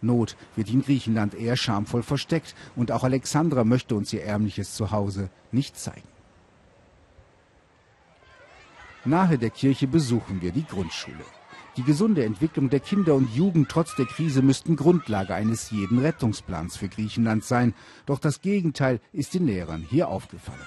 Not 0.02 0.36
wird 0.56 0.70
in 0.70 0.82
Griechenland 0.82 1.34
eher 1.34 1.56
schamvoll 1.56 2.02
versteckt 2.02 2.54
und 2.76 2.92
auch 2.92 3.04
Alexandra 3.04 3.64
möchte 3.64 3.94
uns 3.94 4.12
ihr 4.12 4.24
ärmliches 4.24 4.74
Zuhause 4.74 5.30
nicht 5.52 5.78
zeigen. 5.78 6.08
Nahe 9.04 9.38
der 9.38 9.50
Kirche 9.50 9.86
besuchen 9.86 10.42
wir 10.42 10.52
die 10.52 10.66
Grundschule. 10.66 11.24
Die 11.76 11.82
gesunde 11.84 12.24
Entwicklung 12.24 12.68
der 12.68 12.80
Kinder 12.80 13.14
und 13.14 13.34
Jugend 13.34 13.68
trotz 13.68 13.94
der 13.94 14.04
Krise 14.04 14.42
müssten 14.42 14.76
Grundlage 14.76 15.34
eines 15.34 15.70
jeden 15.70 15.98
Rettungsplans 15.98 16.76
für 16.76 16.88
Griechenland 16.88 17.44
sein. 17.44 17.74
Doch 18.06 18.18
das 18.18 18.42
Gegenteil 18.42 19.00
ist 19.12 19.34
den 19.34 19.46
Lehrern 19.46 19.86
hier 19.88 20.08
aufgefallen. 20.08 20.58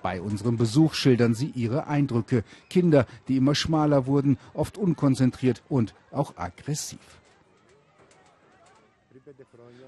Bei 0.00 0.20
unserem 0.20 0.56
Besuch 0.56 0.94
schildern 0.94 1.34
sie 1.34 1.50
ihre 1.54 1.86
Eindrücke. 1.86 2.44
Kinder, 2.70 3.06
die 3.26 3.36
immer 3.36 3.54
schmaler 3.54 4.06
wurden, 4.06 4.38
oft 4.52 4.78
unkonzentriert 4.78 5.62
und 5.68 5.94
auch 6.12 6.36
aggressiv. 6.36 7.00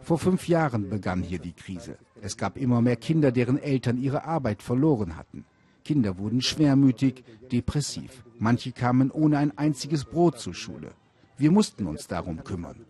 Vor 0.03 0.19
fünf 0.19 0.49
Jahren 0.49 0.89
begann 0.89 1.23
hier 1.23 1.39
die 1.39 1.53
Krise. 1.53 1.99
Es 2.23 2.37
gab 2.37 2.57
immer 2.57 2.81
mehr 2.81 2.97
Kinder, 2.97 3.33
deren 3.33 3.59
Eltern 3.59 3.99
ihre 3.99 4.25
Arbeit 4.25 4.63
verloren 4.63 5.17
hatten. 5.17 5.45
Kinder 5.85 6.19
wurden 6.19 6.43
schwermütig, 6.43 7.23
depressiv. 7.53 8.25
Manche 8.39 8.73
kamen 8.73 9.11
ohne 9.11 9.39
ein 9.39 9.57
einziges 9.57 10.05
Brot 10.05 10.39
zur 10.39 10.55
Schule. 10.55 10.91
Wir 11.39 11.51
mussten 11.51 11.87
uns 11.87 12.07
darum 12.07 12.43
kümmern. 12.45 12.85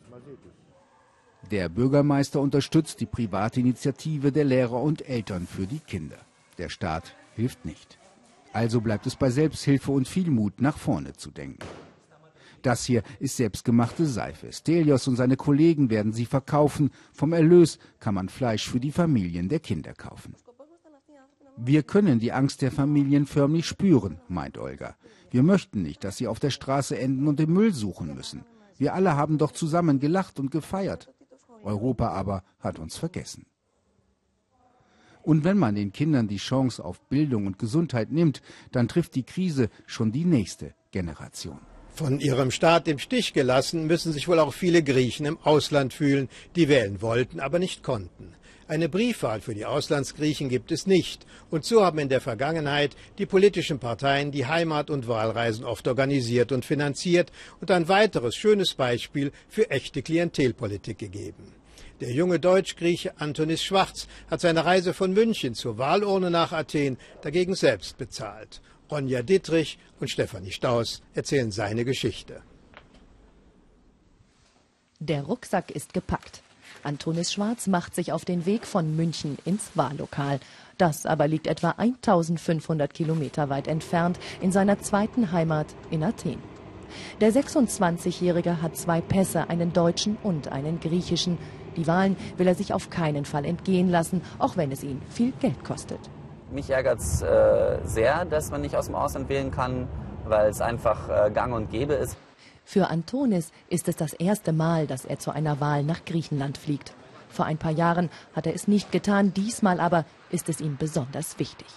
Der 1.50 1.68
Bürgermeister 1.68 2.40
unterstützt 2.40 3.00
die 3.00 3.06
private 3.06 3.60
Initiative 3.60 4.32
der 4.32 4.44
Lehrer 4.44 4.82
und 4.82 5.08
Eltern 5.08 5.46
für 5.46 5.66
die 5.66 5.80
Kinder. 5.80 6.18
Der 6.58 6.68
Staat 6.68 7.14
hilft 7.34 7.64
nicht. 7.64 7.98
Also 8.52 8.80
bleibt 8.80 9.06
es 9.06 9.16
bei 9.16 9.30
Selbsthilfe 9.30 9.92
und 9.92 10.08
viel 10.08 10.30
Mut, 10.30 10.60
nach 10.60 10.78
vorne 10.78 11.12
zu 11.12 11.30
denken. 11.30 11.66
Das 12.66 12.84
hier 12.84 13.04
ist 13.20 13.36
selbstgemachte 13.36 14.06
Seife. 14.06 14.50
Stelios 14.50 15.06
und 15.06 15.14
seine 15.14 15.36
Kollegen 15.36 15.88
werden 15.88 16.12
sie 16.12 16.26
verkaufen. 16.26 16.90
Vom 17.12 17.32
Erlös 17.32 17.78
kann 18.00 18.14
man 18.14 18.28
Fleisch 18.28 18.68
für 18.68 18.80
die 18.80 18.90
Familien 18.90 19.48
der 19.48 19.60
Kinder 19.60 19.94
kaufen. 19.94 20.34
Wir 21.56 21.84
können 21.84 22.18
die 22.18 22.32
Angst 22.32 22.62
der 22.62 22.72
Familien 22.72 23.26
förmlich 23.26 23.66
spüren, 23.66 24.20
meint 24.26 24.58
Olga. 24.58 24.96
Wir 25.30 25.44
möchten 25.44 25.82
nicht, 25.82 26.02
dass 26.02 26.16
sie 26.16 26.26
auf 26.26 26.40
der 26.40 26.50
Straße 26.50 26.98
enden 26.98 27.28
und 27.28 27.38
den 27.38 27.52
Müll 27.52 27.72
suchen 27.72 28.12
müssen. 28.16 28.44
Wir 28.78 28.94
alle 28.94 29.14
haben 29.14 29.38
doch 29.38 29.52
zusammen 29.52 30.00
gelacht 30.00 30.40
und 30.40 30.50
gefeiert. 30.50 31.08
Europa 31.62 32.08
aber 32.08 32.42
hat 32.58 32.80
uns 32.80 32.96
vergessen. 32.96 33.46
Und 35.22 35.44
wenn 35.44 35.56
man 35.56 35.76
den 35.76 35.92
Kindern 35.92 36.26
die 36.26 36.38
Chance 36.38 36.84
auf 36.84 37.00
Bildung 37.02 37.46
und 37.46 37.60
Gesundheit 37.60 38.10
nimmt, 38.10 38.42
dann 38.72 38.88
trifft 38.88 39.14
die 39.14 39.22
Krise 39.22 39.70
schon 39.86 40.10
die 40.10 40.24
nächste 40.24 40.74
Generation. 40.90 41.60
Von 41.96 42.20
ihrem 42.20 42.50
Staat 42.50 42.88
im 42.88 42.98
Stich 42.98 43.32
gelassen 43.32 43.86
müssen 43.86 44.12
sich 44.12 44.28
wohl 44.28 44.38
auch 44.38 44.52
viele 44.52 44.82
Griechen 44.82 45.24
im 45.24 45.38
Ausland 45.42 45.94
fühlen, 45.94 46.28
die 46.54 46.68
wählen 46.68 47.00
wollten, 47.00 47.40
aber 47.40 47.58
nicht 47.58 47.82
konnten. 47.82 48.34
Eine 48.68 48.90
Briefwahl 48.90 49.40
für 49.40 49.54
die 49.54 49.64
Auslandsgriechen 49.64 50.50
gibt 50.50 50.72
es 50.72 50.86
nicht. 50.86 51.24
Und 51.48 51.64
so 51.64 51.82
haben 51.82 51.98
in 51.98 52.10
der 52.10 52.20
Vergangenheit 52.20 52.94
die 53.16 53.24
politischen 53.24 53.78
Parteien 53.78 54.30
die 54.30 54.44
Heimat- 54.44 54.90
und 54.90 55.08
Wahlreisen 55.08 55.64
oft 55.64 55.88
organisiert 55.88 56.52
und 56.52 56.66
finanziert 56.66 57.32
und 57.62 57.70
ein 57.70 57.88
weiteres 57.88 58.36
schönes 58.36 58.74
Beispiel 58.74 59.32
für 59.48 59.70
echte 59.70 60.02
Klientelpolitik 60.02 60.98
gegeben. 60.98 61.54
Der 62.02 62.12
junge 62.12 62.38
Deutsch-Grieche 62.38 63.18
Antonis 63.18 63.62
Schwarz 63.62 64.06
hat 64.30 64.42
seine 64.42 64.66
Reise 64.66 64.92
von 64.92 65.14
München 65.14 65.54
zur 65.54 65.78
Wahlurne 65.78 66.30
nach 66.30 66.52
Athen 66.52 66.98
dagegen 67.22 67.54
selbst 67.54 67.96
bezahlt. 67.96 68.60
Ronja 68.90 69.22
Dittrich 69.22 69.78
und 70.00 70.10
Stefanie 70.10 70.52
Staus 70.52 71.02
erzählen 71.14 71.50
seine 71.50 71.84
Geschichte. 71.84 72.42
Der 75.00 75.22
Rucksack 75.24 75.70
ist 75.70 75.92
gepackt. 75.92 76.42
Antonis 76.82 77.32
Schwarz 77.32 77.66
macht 77.66 77.94
sich 77.94 78.12
auf 78.12 78.24
den 78.24 78.46
Weg 78.46 78.66
von 78.66 78.96
München 78.96 79.38
ins 79.44 79.70
Wahllokal. 79.74 80.40
Das 80.78 81.04
aber 81.04 81.26
liegt 81.26 81.46
etwa 81.46 81.70
1500 81.70 82.92
Kilometer 82.94 83.48
weit 83.48 83.66
entfernt 83.66 84.18
in 84.40 84.52
seiner 84.52 84.80
zweiten 84.80 85.32
Heimat 85.32 85.66
in 85.90 86.02
Athen. 86.02 86.38
Der 87.20 87.32
26-Jährige 87.32 88.62
hat 88.62 88.76
zwei 88.76 89.00
Pässe, 89.00 89.50
einen 89.50 89.72
deutschen 89.72 90.16
und 90.22 90.48
einen 90.48 90.80
griechischen. 90.80 91.38
Die 91.76 91.86
Wahlen 91.86 92.16
will 92.36 92.46
er 92.46 92.54
sich 92.54 92.72
auf 92.72 92.88
keinen 92.88 93.24
Fall 93.24 93.44
entgehen 93.44 93.90
lassen, 93.90 94.22
auch 94.38 94.56
wenn 94.56 94.70
es 94.70 94.82
ihn 94.82 95.02
viel 95.10 95.32
Geld 95.40 95.62
kostet. 95.64 96.00
Mich 96.50 96.70
ärgert 96.70 97.00
es 97.00 97.22
äh, 97.22 97.78
sehr, 97.84 98.24
dass 98.24 98.50
man 98.50 98.60
nicht 98.60 98.76
aus 98.76 98.86
dem 98.86 98.94
Ausland 98.94 99.28
wählen 99.28 99.50
kann, 99.50 99.88
weil 100.24 100.48
es 100.48 100.60
einfach 100.60 101.08
äh, 101.08 101.30
gang 101.30 101.54
und 101.54 101.70
gäbe 101.70 101.94
ist. 101.94 102.16
Für 102.64 102.88
Antonis 102.88 103.52
ist 103.68 103.88
es 103.88 103.96
das 103.96 104.12
erste 104.12 104.52
Mal, 104.52 104.86
dass 104.86 105.04
er 105.04 105.18
zu 105.18 105.30
einer 105.30 105.60
Wahl 105.60 105.82
nach 105.82 106.04
Griechenland 106.04 106.58
fliegt. 106.58 106.94
Vor 107.28 107.44
ein 107.44 107.58
paar 107.58 107.72
Jahren 107.72 108.10
hat 108.34 108.46
er 108.46 108.54
es 108.54 108.68
nicht 108.68 108.92
getan, 108.92 109.34
diesmal 109.34 109.80
aber 109.80 110.04
ist 110.30 110.48
es 110.48 110.60
ihm 110.60 110.76
besonders 110.76 111.38
wichtig. 111.38 111.68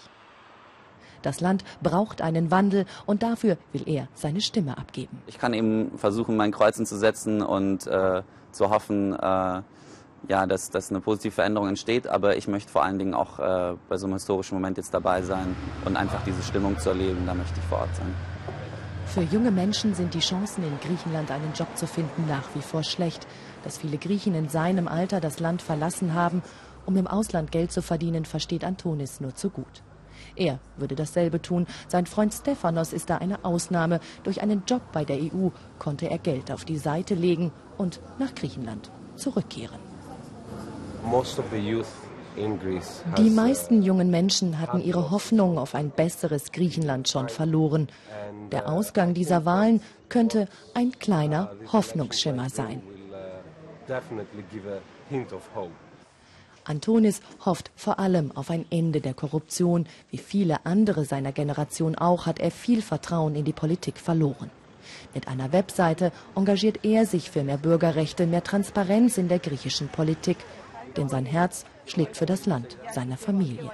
Das 1.21 1.41
Land 1.41 1.63
braucht 1.83 2.21
einen 2.21 2.49
Wandel 2.49 2.85
und 3.05 3.23
dafür 3.23 3.57
will 3.73 3.83
er 3.85 4.07
seine 4.13 4.41
Stimme 4.41 4.77
abgeben. 4.77 5.21
Ich 5.27 5.37
kann 5.37 5.53
eben 5.53 5.97
versuchen, 5.97 6.37
mein 6.37 6.51
Kreuzen 6.51 6.85
zu 6.85 6.97
setzen 6.97 7.41
und 7.41 7.87
äh, 7.87 8.21
zu 8.51 8.69
hoffen, 8.69 9.13
äh, 9.13 9.61
ja, 10.27 10.45
dass, 10.45 10.69
dass 10.69 10.89
eine 10.89 11.01
positive 11.01 11.33
Veränderung 11.33 11.69
entsteht. 11.69 12.07
Aber 12.07 12.37
ich 12.37 12.47
möchte 12.47 12.71
vor 12.71 12.83
allen 12.83 12.99
Dingen 12.99 13.13
auch 13.13 13.39
äh, 13.39 13.75
bei 13.87 13.97
so 13.97 14.05
einem 14.05 14.13
historischen 14.13 14.55
Moment 14.55 14.77
jetzt 14.77 14.93
dabei 14.93 15.21
sein 15.21 15.55
und 15.85 15.95
einfach 15.95 16.23
diese 16.25 16.41
Stimmung 16.43 16.77
zu 16.77 16.89
erleben. 16.89 17.25
Da 17.25 17.33
möchte 17.33 17.59
ich 17.59 17.65
vor 17.65 17.79
Ort 17.79 17.95
sein. 17.95 18.13
Für 19.05 19.23
junge 19.23 19.49
Menschen 19.49 19.95
sind 19.95 20.13
die 20.13 20.19
Chancen, 20.19 20.63
in 20.63 20.79
Griechenland 20.81 21.31
einen 21.31 21.51
Job 21.55 21.75
zu 21.75 21.87
finden, 21.87 22.27
nach 22.27 22.43
wie 22.53 22.61
vor 22.61 22.83
schlecht. 22.83 23.25
Dass 23.63 23.79
viele 23.79 23.97
Griechen 23.97 24.35
in 24.35 24.49
seinem 24.49 24.87
Alter 24.87 25.19
das 25.19 25.39
Land 25.39 25.61
verlassen 25.61 26.13
haben 26.13 26.43
Um 26.85 26.95
im 26.95 27.07
Ausland 27.07 27.51
Geld 27.51 27.71
zu 27.71 27.81
verdienen, 27.81 28.25
versteht 28.25 28.63
Antonis 28.63 29.19
nur 29.19 29.35
zu 29.35 29.49
gut. 29.49 29.83
Er 30.35 30.59
würde 30.77 30.95
dasselbe 30.95 31.41
tun. 31.41 31.67
Sein 31.87 32.05
Freund 32.05 32.33
Stephanos 32.33 32.93
ist 32.93 33.09
da 33.09 33.17
eine 33.17 33.43
Ausnahme. 33.45 33.99
Durch 34.23 34.41
einen 34.41 34.63
Job 34.65 34.81
bei 34.91 35.05
der 35.05 35.17
EU 35.17 35.49
konnte 35.77 36.09
er 36.09 36.17
Geld 36.17 36.51
auf 36.51 36.65
die 36.65 36.77
Seite 36.77 37.15
legen 37.15 37.51
und 37.77 37.99
nach 38.17 38.33
Griechenland 38.33 38.91
zurückkehren. 39.15 39.88
Die 43.17 43.29
meisten 43.29 43.81
jungen 43.81 44.09
Menschen 44.11 44.59
hatten 44.59 44.81
ihre 44.81 45.11
Hoffnung 45.11 45.57
auf 45.57 45.75
ein 45.75 45.89
besseres 45.89 46.51
Griechenland 46.51 47.09
schon 47.09 47.29
verloren. 47.29 47.87
Der 48.51 48.69
Ausgang 48.69 49.13
dieser 49.13 49.45
Wahlen 49.45 49.81
könnte 50.09 50.47
ein 50.73 50.91
kleiner 50.99 51.51
Hoffnungsschimmer 51.71 52.49
sein. 52.49 52.81
Antonis 56.63 57.21
hofft 57.43 57.71
vor 57.75 57.99
allem 57.99 58.31
auf 58.35 58.51
ein 58.51 58.65
Ende 58.69 59.01
der 59.01 59.13
Korruption. 59.15 59.87
Wie 60.11 60.17
viele 60.17 60.65
andere 60.65 61.05
seiner 61.05 61.31
Generation 61.31 61.95
auch, 61.95 62.25
hat 62.25 62.39
er 62.39 62.51
viel 62.51 62.81
Vertrauen 62.81 63.35
in 63.35 63.45
die 63.45 63.53
Politik 63.53 63.97
verloren. 63.97 64.51
Mit 65.13 65.27
einer 65.27 65.51
Webseite 65.51 66.11
engagiert 66.35 66.79
er 66.83 67.05
sich 67.05 67.31
für 67.31 67.43
mehr 67.43 67.57
Bürgerrechte, 67.57 68.27
mehr 68.27 68.43
Transparenz 68.43 69.17
in 69.17 69.27
der 69.27 69.39
griechischen 69.39 69.87
Politik. 69.87 70.37
Denn 70.97 71.09
sein 71.09 71.25
Herz 71.25 71.65
schlägt 71.85 72.17
für 72.17 72.25
das 72.25 72.45
Land 72.45 72.77
seiner 72.91 73.17
Familie. 73.17 73.71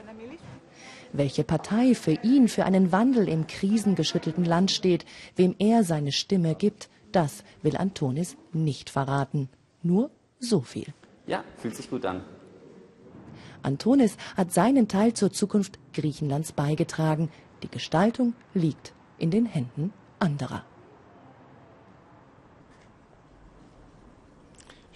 Welche 1.14 1.44
Partei 1.44 1.96
für 1.96 2.12
ihn 2.24 2.48
für 2.48 2.66
einen 2.66 2.92
Wandel 2.92 3.30
im 3.30 3.48
krisengeschüttelten 3.48 4.44
Land 4.44 4.72
steht, 4.72 5.06
wem 5.36 5.56
er 5.60 5.84
seine 5.84 6.12
Stimme 6.12 6.56
gibt, 6.56 6.90
das 7.12 7.44
will 7.62 7.78
Antonis 7.78 8.36
nicht 8.52 8.90
verraten. 8.90 9.48
Nur 9.82 10.10
so 10.40 10.62
viel. 10.62 10.88
Ja, 11.28 11.44
fühlt 11.58 11.76
sich 11.76 11.90
gut 11.90 12.06
an. 12.06 12.22
Antonis 13.64 14.18
hat 14.36 14.52
seinen 14.52 14.88
Teil 14.88 15.14
zur 15.14 15.32
Zukunft 15.32 15.80
Griechenlands 15.94 16.52
beigetragen. 16.52 17.30
Die 17.64 17.70
Gestaltung 17.70 18.34
liegt 18.54 18.94
in 19.18 19.32
den 19.32 19.46
Händen 19.46 19.94
anderer. 20.20 20.66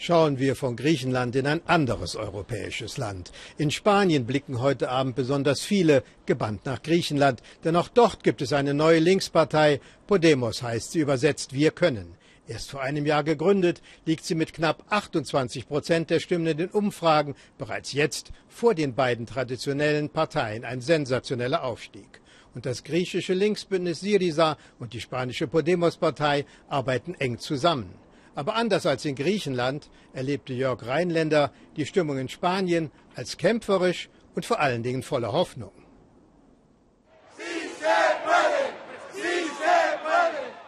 Schauen 0.02 0.40
wir 0.40 0.56
von 0.56 0.78
Griechenland 0.78 1.36
in 1.36 1.46
ein 1.46 1.60
anderes 1.68 2.16
europäisches 2.16 2.96
Land. 2.96 3.34
In 3.58 3.70
Spanien 3.70 4.26
blicken 4.26 4.62
heute 4.62 4.90
Abend 4.90 5.18
besonders 5.18 5.60
viele 5.60 6.04
gebannt 6.26 6.66
nach 6.66 6.82
Griechenland, 6.82 7.42
denn 7.66 7.76
auch 7.76 7.90
dort 7.90 8.24
gibt 8.24 8.42
es 8.42 8.54
eine 8.54 8.74
neue 8.74 9.00
Linkspartei. 9.00 9.82
Podemos 10.08 10.64
heißt 10.64 10.94
sie 10.94 11.00
übersetzt 11.02 11.52
Wir 11.52 11.72
können. 11.72 12.16
Erst 12.48 12.72
vor 12.72 12.82
einem 12.82 13.06
Jahr 13.06 13.26
gegründet, 13.26 13.82
liegt 14.06 14.24
sie 14.24 14.36
mit 14.36 14.54
knapp 14.54 14.86
28 14.88 15.68
Prozent 15.68 16.10
der 16.10 16.22
Stimmen 16.22 16.48
in 16.48 16.58
den 16.58 16.70
Umfragen 16.70 17.36
bereits 17.58 17.92
jetzt 17.92 18.32
vor 18.48 18.76
den 18.76 18.96
beiden 18.96 19.26
traditionellen 19.26 20.08
Parteien 20.08 20.64
ein 20.64 20.80
sensationeller 20.80 21.66
Aufstieg. 21.66 22.22
Und 22.56 22.66
das 22.66 22.86
griechische 22.86 23.34
Linksbündnis 23.34 24.00
Syriza 24.00 24.58
und 24.80 24.94
die 24.94 25.02
spanische 25.02 25.48
Podemos-Partei 25.48 26.46
arbeiten 26.70 27.16
eng 27.16 27.38
zusammen. 27.38 27.94
Aber 28.40 28.56
anders 28.56 28.86
als 28.86 29.04
in 29.04 29.16
Griechenland 29.16 29.90
erlebte 30.14 30.54
Jörg 30.54 30.88
Rheinländer 30.88 31.52
die 31.76 31.86
Stimmung 31.86 32.18
in 32.18 32.30
Spanien 32.30 32.90
als 33.14 33.36
kämpferisch 33.36 34.08
und 34.34 34.46
vor 34.46 34.62
allen 34.62 34.82
Dingen 34.82 35.04
voller 35.04 35.34
Hoffnung. 35.34 35.74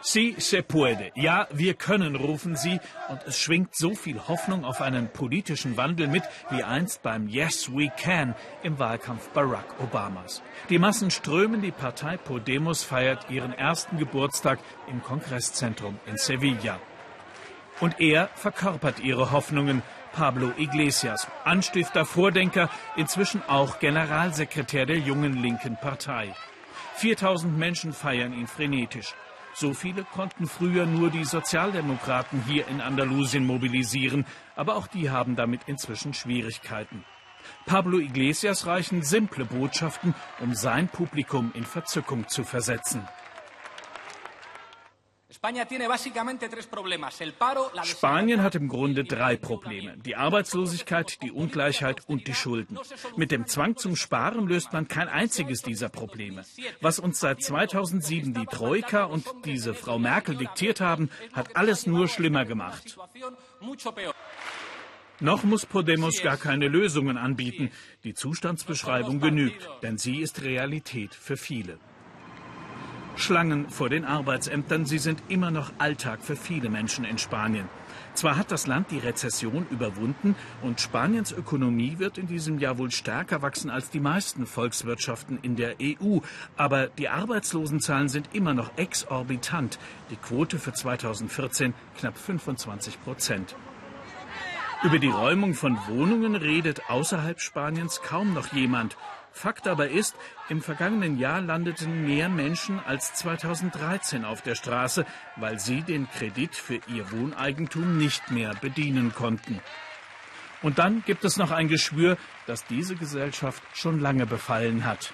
Si 0.02 0.34
se 0.36 0.62
puede. 0.62 1.12
Ja, 1.14 1.48
wir 1.50 1.72
können, 1.72 2.14
rufen 2.14 2.56
sie, 2.56 2.78
und 3.08 3.22
es 3.24 3.38
schwingt 3.38 3.74
so 3.74 3.94
viel 3.94 4.20
Hoffnung 4.28 4.66
auf 4.66 4.82
einen 4.82 5.08
politischen 5.10 5.78
Wandel 5.78 6.08
mit 6.08 6.24
wie 6.50 6.62
einst 6.62 7.02
beim 7.02 7.26
Yes 7.26 7.70
We 7.74 7.90
Can 7.96 8.34
im 8.62 8.78
Wahlkampf 8.78 9.30
Barack 9.30 9.80
Obamas. 9.80 10.42
Die 10.68 10.78
Massen 10.78 11.10
strömen, 11.10 11.62
die 11.62 11.70
Partei 11.70 12.18
Podemos 12.18 12.82
feiert 12.82 13.30
ihren 13.30 13.54
ersten 13.54 13.96
Geburtstag 13.96 14.58
im 14.88 15.02
Kongresszentrum 15.02 15.98
in 16.04 16.18
Sevilla. 16.18 16.78
Und 17.80 18.00
er 18.00 18.28
verkörpert 18.34 19.00
ihre 19.00 19.32
Hoffnungen. 19.32 19.82
Pablo 20.12 20.52
Iglesias, 20.58 21.26
Anstifter, 21.44 22.04
Vordenker, 22.04 22.68
inzwischen 22.96 23.42
auch 23.48 23.78
Generalsekretär 23.78 24.84
der 24.84 24.98
jungen 24.98 25.42
linken 25.42 25.76
Partei. 25.76 26.34
4000 26.96 27.56
Menschen 27.56 27.92
feiern 27.94 28.34
ihn 28.34 28.46
frenetisch. 28.46 29.14
So 29.54 29.74
viele 29.74 30.04
konnten 30.04 30.46
früher 30.46 30.86
nur 30.86 31.10
die 31.10 31.24
Sozialdemokraten 31.24 32.44
hier 32.46 32.68
in 32.68 32.80
Andalusien 32.80 33.44
mobilisieren, 33.44 34.26
aber 34.56 34.76
auch 34.76 34.86
die 34.86 35.10
haben 35.10 35.36
damit 35.36 35.62
inzwischen 35.66 36.14
Schwierigkeiten. 36.14 37.04
Pablo 37.66 37.98
Iglesias 37.98 38.66
reichen 38.66 39.02
simple 39.02 39.44
Botschaften, 39.44 40.14
um 40.40 40.54
sein 40.54 40.88
Publikum 40.88 41.50
in 41.54 41.64
Verzückung 41.64 42.28
zu 42.28 42.44
versetzen. 42.44 43.06
Spanien 47.82 48.44
hat 48.44 48.54
im 48.54 48.68
Grunde 48.68 49.02
drei 49.02 49.36
Probleme. 49.36 49.96
Die 49.96 50.14
Arbeitslosigkeit, 50.14 51.20
die 51.20 51.32
Ungleichheit 51.32 52.02
und 52.06 52.28
die 52.28 52.34
Schulden. 52.34 52.78
Mit 53.16 53.32
dem 53.32 53.48
Zwang 53.48 53.76
zum 53.76 53.96
Sparen 53.96 54.46
löst 54.46 54.72
man 54.72 54.86
kein 54.86 55.08
einziges 55.08 55.62
dieser 55.62 55.88
Probleme. 55.88 56.44
Was 56.80 57.00
uns 57.00 57.18
seit 57.18 57.42
2007 57.42 58.34
die 58.34 58.46
Troika 58.46 59.02
und 59.02 59.26
diese 59.44 59.74
Frau 59.74 59.98
Merkel 59.98 60.36
diktiert 60.36 60.80
haben, 60.80 61.10
hat 61.32 61.56
alles 61.56 61.88
nur 61.88 62.06
schlimmer 62.06 62.44
gemacht. 62.44 62.96
Noch 65.18 65.42
muss 65.42 65.66
Podemos 65.66 66.22
gar 66.22 66.36
keine 66.36 66.68
Lösungen 66.68 67.16
anbieten. 67.16 67.72
Die 68.04 68.14
Zustandsbeschreibung 68.14 69.18
genügt, 69.18 69.68
denn 69.82 69.98
sie 69.98 70.20
ist 70.20 70.42
Realität 70.42 71.16
für 71.16 71.36
viele. 71.36 71.80
Schlangen 73.16 73.68
vor 73.68 73.88
den 73.88 74.04
Arbeitsämtern, 74.04 74.86
sie 74.86 74.98
sind 74.98 75.22
immer 75.28 75.50
noch 75.50 75.72
Alltag 75.78 76.22
für 76.22 76.36
viele 76.36 76.70
Menschen 76.70 77.04
in 77.04 77.18
Spanien. 77.18 77.68
Zwar 78.14 78.36
hat 78.36 78.50
das 78.50 78.66
Land 78.66 78.90
die 78.90 78.98
Rezession 78.98 79.66
überwunden 79.70 80.34
und 80.62 80.80
Spaniens 80.80 81.32
Ökonomie 81.32 81.98
wird 81.98 82.18
in 82.18 82.26
diesem 82.26 82.58
Jahr 82.58 82.78
wohl 82.78 82.90
stärker 82.90 83.42
wachsen 83.42 83.70
als 83.70 83.90
die 83.90 84.00
meisten 84.00 84.46
Volkswirtschaften 84.46 85.38
in 85.42 85.56
der 85.56 85.76
EU, 85.80 86.18
aber 86.56 86.88
die 86.88 87.08
Arbeitslosenzahlen 87.08 88.08
sind 88.08 88.30
immer 88.34 88.54
noch 88.54 88.76
exorbitant. 88.76 89.78
Die 90.10 90.16
Quote 90.16 90.58
für 90.58 90.72
2014 90.72 91.74
knapp 91.98 92.18
25 92.18 93.02
Prozent. 93.02 93.54
Über 94.84 94.98
die 94.98 95.08
Räumung 95.08 95.54
von 95.54 95.78
Wohnungen 95.86 96.34
redet 96.34 96.90
außerhalb 96.90 97.40
Spaniens 97.40 98.02
kaum 98.02 98.34
noch 98.34 98.52
jemand. 98.52 98.96
Fakt 99.32 99.66
aber 99.66 99.88
ist, 99.88 100.14
im 100.48 100.60
vergangenen 100.60 101.18
Jahr 101.18 101.40
landeten 101.40 102.04
mehr 102.04 102.28
Menschen 102.28 102.78
als 102.80 103.14
2013 103.14 104.24
auf 104.24 104.42
der 104.42 104.54
Straße, 104.54 105.06
weil 105.36 105.58
sie 105.58 105.82
den 105.82 106.08
Kredit 106.08 106.54
für 106.54 106.80
ihr 106.86 107.10
Wohneigentum 107.10 107.96
nicht 107.96 108.30
mehr 108.30 108.54
bedienen 108.60 109.14
konnten. 109.14 109.60
Und 110.62 110.78
dann 110.78 111.02
gibt 111.04 111.24
es 111.24 111.38
noch 111.38 111.50
ein 111.50 111.68
Geschwür, 111.68 112.16
das 112.46 112.64
diese 112.66 112.94
Gesellschaft 112.94 113.62
schon 113.72 113.98
lange 113.98 114.26
befallen 114.26 114.84
hat. 114.84 115.12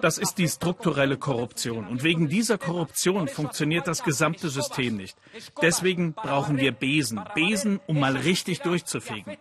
Das 0.00 0.18
ist 0.18 0.38
die 0.38 0.48
strukturelle 0.48 1.18
Korruption. 1.18 1.86
Und 1.86 2.02
wegen 2.02 2.28
dieser 2.28 2.56
Korruption 2.56 3.28
funktioniert 3.28 3.86
das 3.86 4.02
gesamte 4.04 4.48
System 4.48 4.96
nicht. 4.96 5.16
Deswegen 5.60 6.14
brauchen 6.14 6.56
wir 6.56 6.72
Besen. 6.72 7.20
Besen, 7.34 7.80
um 7.86 8.00
mal 8.00 8.16
richtig 8.16 8.60
durchzufegen. 8.60 9.36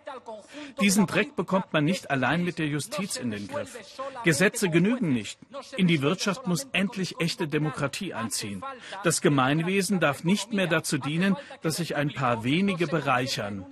Diesen 0.81 1.07
Dreck 1.07 1.37
bekommt 1.37 1.71
man 1.71 1.85
nicht 1.85 2.11
allein 2.11 2.43
mit 2.43 2.59
der 2.59 2.67
Justiz 2.67 3.15
in 3.15 3.31
den 3.31 3.47
Griff. 3.47 3.77
Gesetze 4.25 4.69
genügen 4.69 5.13
nicht. 5.13 5.39
In 5.77 5.87
die 5.87 6.01
Wirtschaft 6.01 6.47
muss 6.47 6.67
endlich 6.73 7.21
echte 7.21 7.47
Demokratie 7.47 8.13
einziehen. 8.13 8.61
Das 9.03 9.21
Gemeinwesen 9.21 10.01
darf 10.01 10.25
nicht 10.25 10.51
mehr 10.51 10.67
dazu 10.67 10.97
dienen, 10.97 11.37
dass 11.61 11.77
sich 11.77 11.95
ein 11.95 12.13
paar 12.13 12.43
wenige 12.43 12.87
bereichern. 12.87 13.65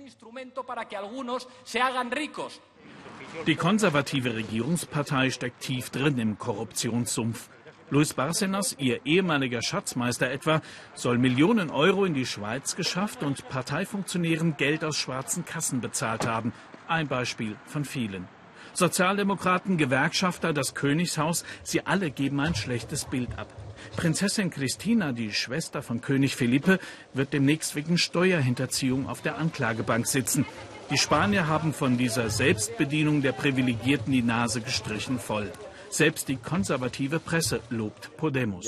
Die 3.46 3.56
konservative 3.56 4.36
Regierungspartei 4.36 5.30
steckt 5.30 5.60
tief 5.60 5.90
drin 5.90 6.18
im 6.18 6.38
Korruptionssumpf. 6.38 7.48
Luis 7.90 8.14
Barcenas, 8.14 8.76
ihr 8.78 9.04
ehemaliger 9.04 9.62
Schatzmeister 9.62 10.30
etwa, 10.30 10.62
soll 10.94 11.18
Millionen 11.18 11.70
Euro 11.70 12.04
in 12.04 12.14
die 12.14 12.26
Schweiz 12.26 12.76
geschafft 12.76 13.22
und 13.22 13.48
Parteifunktionären 13.48 14.56
Geld 14.56 14.84
aus 14.84 14.96
schwarzen 14.96 15.44
Kassen 15.44 15.80
bezahlt 15.80 16.26
haben. 16.26 16.52
Ein 16.88 17.08
Beispiel 17.08 17.56
von 17.66 17.84
vielen. 17.84 18.28
Sozialdemokraten, 18.74 19.76
Gewerkschafter, 19.76 20.52
das 20.52 20.74
Königshaus, 20.74 21.44
sie 21.62 21.84
alle 21.84 22.10
geben 22.10 22.40
ein 22.40 22.54
schlechtes 22.54 23.04
Bild 23.06 23.38
ab. 23.38 23.48
Prinzessin 23.96 24.50
Christina, 24.50 25.12
die 25.12 25.32
Schwester 25.32 25.82
von 25.82 26.00
König 26.00 26.36
Philippe, 26.36 26.78
wird 27.12 27.32
demnächst 27.32 27.74
wegen 27.76 27.98
Steuerhinterziehung 27.98 29.08
auf 29.08 29.20
der 29.20 29.36
Anklagebank 29.36 30.06
sitzen. 30.06 30.46
Die 30.90 30.98
Spanier 30.98 31.46
haben 31.48 31.72
von 31.72 31.96
dieser 31.96 32.28
Selbstbedienung 32.28 33.22
der 33.22 33.32
Privilegierten 33.32 34.12
die 34.12 34.22
Nase 34.22 34.60
gestrichen 34.60 35.18
voll. 35.18 35.50
Selbst 35.88 36.28
die 36.28 36.36
konservative 36.36 37.18
Presse 37.18 37.60
lobt 37.68 38.16
Podemos. 38.16 38.66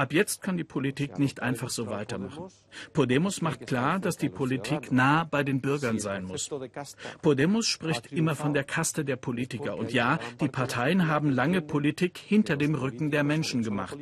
Ab 0.00 0.14
jetzt 0.14 0.40
kann 0.40 0.56
die 0.56 0.64
Politik 0.64 1.18
nicht 1.18 1.42
einfach 1.42 1.68
so 1.68 1.88
weitermachen. 1.88 2.44
Podemos 2.94 3.42
macht 3.42 3.66
klar, 3.66 3.98
dass 3.98 4.16
die 4.16 4.30
Politik 4.30 4.90
nah 4.90 5.24
bei 5.24 5.44
den 5.44 5.60
Bürgern 5.60 5.98
sein 5.98 6.24
muss. 6.24 6.48
Podemos 7.20 7.66
spricht 7.66 8.10
immer 8.10 8.34
von 8.34 8.54
der 8.54 8.64
Kaste 8.64 9.04
der 9.04 9.16
Politiker. 9.16 9.76
Und 9.76 9.92
ja, 9.92 10.18
die 10.40 10.48
Parteien 10.48 11.06
haben 11.06 11.28
lange 11.28 11.60
Politik 11.60 12.16
hinter 12.16 12.56
dem 12.56 12.74
Rücken 12.76 13.10
der 13.10 13.24
Menschen 13.24 13.62
gemacht. 13.62 13.94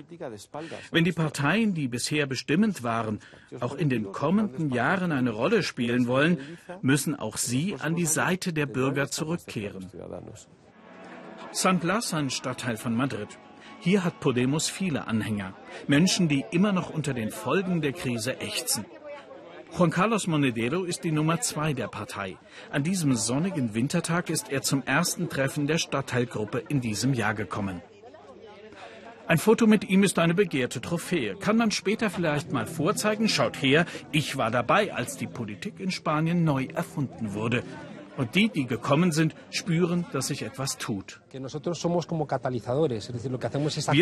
Wenn 0.92 1.02
die 1.02 1.10
Parteien, 1.10 1.74
die 1.74 1.88
bisher 1.88 2.26
bestimmend 2.26 2.84
waren, 2.84 3.18
auch 3.58 3.74
in 3.74 3.88
den 3.88 4.12
kommenden 4.12 4.70
Jahren 4.70 5.10
eine 5.10 5.30
Rolle 5.30 5.64
spielen 5.64 6.06
wollen, 6.06 6.38
müssen 6.80 7.16
auch 7.16 7.38
sie 7.38 7.74
an 7.74 7.96
die 7.96 8.06
Seite 8.06 8.52
der 8.52 8.66
Bürger 8.66 9.10
zurückkehren. 9.10 9.90
San 11.50 11.80
Blas, 11.80 12.14
ein 12.14 12.30
Stadtteil 12.30 12.76
von 12.76 12.94
Madrid. 12.94 13.36
Hier 13.80 14.02
hat 14.02 14.18
Podemos 14.18 14.68
viele 14.68 15.06
Anhänger. 15.06 15.54
Menschen, 15.86 16.28
die 16.28 16.44
immer 16.50 16.72
noch 16.72 16.90
unter 16.90 17.14
den 17.14 17.30
Folgen 17.30 17.80
der 17.80 17.92
Krise 17.92 18.40
ächzen. 18.40 18.84
Juan 19.76 19.90
Carlos 19.90 20.26
Monedero 20.26 20.82
ist 20.82 21.04
die 21.04 21.12
Nummer 21.12 21.40
zwei 21.40 21.74
der 21.74 21.86
Partei. 21.86 22.36
An 22.72 22.82
diesem 22.82 23.14
sonnigen 23.14 23.74
Wintertag 23.74 24.30
ist 24.30 24.50
er 24.50 24.62
zum 24.62 24.82
ersten 24.82 25.28
Treffen 25.28 25.68
der 25.68 25.78
Stadtteilgruppe 25.78 26.64
in 26.68 26.80
diesem 26.80 27.14
Jahr 27.14 27.34
gekommen. 27.34 27.80
Ein 29.28 29.38
Foto 29.38 29.66
mit 29.66 29.88
ihm 29.88 30.02
ist 30.02 30.18
eine 30.18 30.34
begehrte 30.34 30.80
Trophäe. 30.80 31.36
Kann 31.36 31.58
man 31.58 31.70
später 31.70 32.10
vielleicht 32.10 32.50
mal 32.50 32.66
vorzeigen? 32.66 33.28
Schaut 33.28 33.62
her, 33.62 33.84
ich 34.10 34.36
war 34.38 34.50
dabei, 34.50 34.92
als 34.94 35.18
die 35.18 35.26
Politik 35.26 35.78
in 35.78 35.90
Spanien 35.90 36.44
neu 36.44 36.64
erfunden 36.74 37.34
wurde. 37.34 37.62
Und 38.18 38.34
die, 38.34 38.48
die 38.48 38.66
gekommen 38.66 39.12
sind, 39.12 39.34
spüren, 39.50 40.04
dass 40.12 40.26
sich 40.26 40.42
etwas 40.42 40.76
tut. 40.76 41.20
Wir 41.30 41.48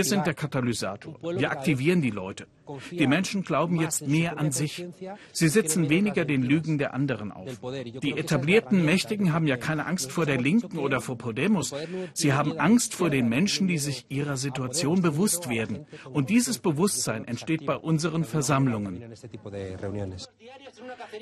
sind 0.04 0.26
der 0.26 0.34
Katalysator. 0.34 1.14
Wir 1.22 1.50
aktivieren 1.50 2.00
die 2.00 2.10
Leute. 2.10 2.46
Die 2.90 3.06
Menschen 3.06 3.44
glauben 3.44 3.78
jetzt 3.80 4.08
mehr 4.08 4.38
an 4.38 4.52
sich. 4.52 4.86
Sie 5.32 5.48
sitzen 5.48 5.90
weniger 5.90 6.24
den 6.24 6.42
Lügen 6.42 6.78
der 6.78 6.94
anderen 6.94 7.30
auf. 7.30 7.60
Die 8.02 8.16
etablierten 8.16 8.84
Mächtigen 8.84 9.34
haben 9.34 9.46
ja 9.46 9.58
keine 9.58 9.86
Angst 9.86 10.10
vor 10.10 10.24
der 10.24 10.40
Linken 10.40 10.78
oder 10.78 11.02
vor 11.02 11.18
Podemos. 11.18 11.74
Sie 12.14 12.32
haben 12.32 12.58
Angst 12.58 12.94
vor 12.94 13.10
den 13.10 13.28
Menschen, 13.28 13.68
die 13.68 13.78
sich 13.78 14.06
ihrer 14.08 14.38
Situation 14.38 15.02
bewusst 15.02 15.50
werden. 15.50 15.86
Und 16.10 16.30
dieses 16.30 16.58
Bewusstsein 16.58 17.26
entsteht 17.26 17.66
bei 17.66 17.76
unseren 17.76 18.24
Versammlungen. 18.24 19.04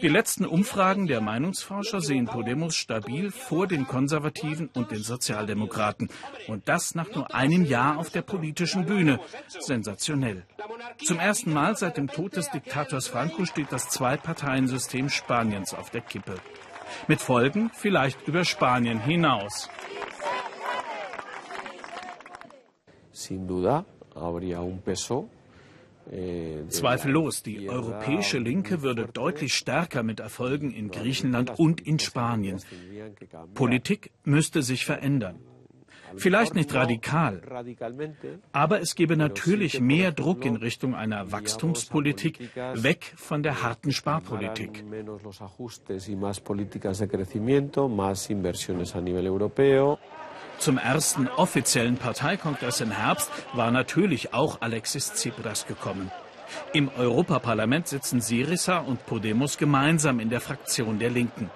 Die 0.01 0.09
letzten 0.09 0.47
Umfragen 0.47 1.09
der 1.09 1.21
Meinungsforscher 1.21 2.01
sehen 2.01 2.27
Podemos 2.27 2.77
stabil 2.85 3.31
vor 3.31 3.67
den 3.67 3.87
Konservativen 3.87 4.69
und 4.75 4.91
den 4.91 5.03
Sozialdemokraten. 5.03 6.11
Und 6.49 6.69
das 6.69 6.95
nach 6.95 7.11
nur 7.15 7.35
einem 7.35 7.65
Jahr 7.65 7.97
auf 7.97 8.11
der 8.11 8.21
politischen 8.21 8.85
Bühne. 8.85 9.21
Sensationell. 9.49 10.45
Zum 11.03 11.19
ersten 11.19 11.53
Mal 11.55 11.77
seit 11.77 11.97
dem 11.97 12.09
Tod 12.09 12.37
des 12.37 12.51
Diktators 12.51 13.09
Franco 13.09 13.47
steht 13.47 13.73
das 13.73 13.89
Zwei-Parteien-System 13.89 15.09
Spaniens 15.09 15.73
auf 15.73 15.89
der 15.89 16.03
Kippe. 16.03 16.37
Mit 17.09 17.23
Folgen 17.23 17.71
vielleicht 17.73 18.29
über 18.29 18.45
Spanien 18.45 19.01
hinaus. 19.01 19.71
Sin 23.13 23.47
duda, 23.47 23.87
habría 24.15 24.61
un 24.61 24.83
peso 24.83 25.31
Zweifellos, 26.69 27.43
die 27.43 27.69
europäische 27.69 28.39
Linke 28.39 28.83
würde 28.83 29.07
deutlich 29.07 29.55
stärker 29.55 30.03
mit 30.03 30.21
Erfolgen 30.21 30.73
in 30.73 30.91
Griechenland 30.91 31.59
und 31.59 31.81
in 31.81 31.99
Spanien. 31.99 32.61
Politik 33.55 34.11
müsste 34.25 34.63
sich 34.63 34.85
verändern. 34.85 35.39
Vielleicht 36.17 36.55
nicht 36.55 36.73
radikal, 36.75 37.41
aber 38.53 38.81
es 38.81 38.95
gebe 38.95 39.17
natürlich 39.17 39.81
mehr 39.81 40.13
Druck 40.13 40.45
in 40.45 40.57
Richtung 40.57 40.95
einer 40.95 41.33
Wachstumspolitik, 41.33 42.51
weg 42.75 43.15
von 43.17 43.43
der 43.43 43.63
harten 43.63 43.91
Sparpolitik. 43.93 44.85
Zum 50.59 50.79
ersten 50.79 51.29
offiziellen 51.29 51.97
Parteikongress 51.97 52.81
im 52.81 52.91
Herbst 52.91 53.31
war 53.53 53.71
natürlich 53.71 54.33
auch 54.33 54.61
Alexis 54.61 55.13
Tsipras 55.13 55.67
gekommen. 55.67 56.11
Im 56.73 56.91
Europaparlament 56.97 57.89
sitzen 57.89 58.21
Syriza 58.21 58.79
und 58.79 59.05
Podemos 59.07 59.59
gemeinsam 59.59 60.21
in 60.21 60.31
der 60.31 60.41
Fraktion 60.41 60.99
der 60.99 61.11
Linken. 61.11 61.51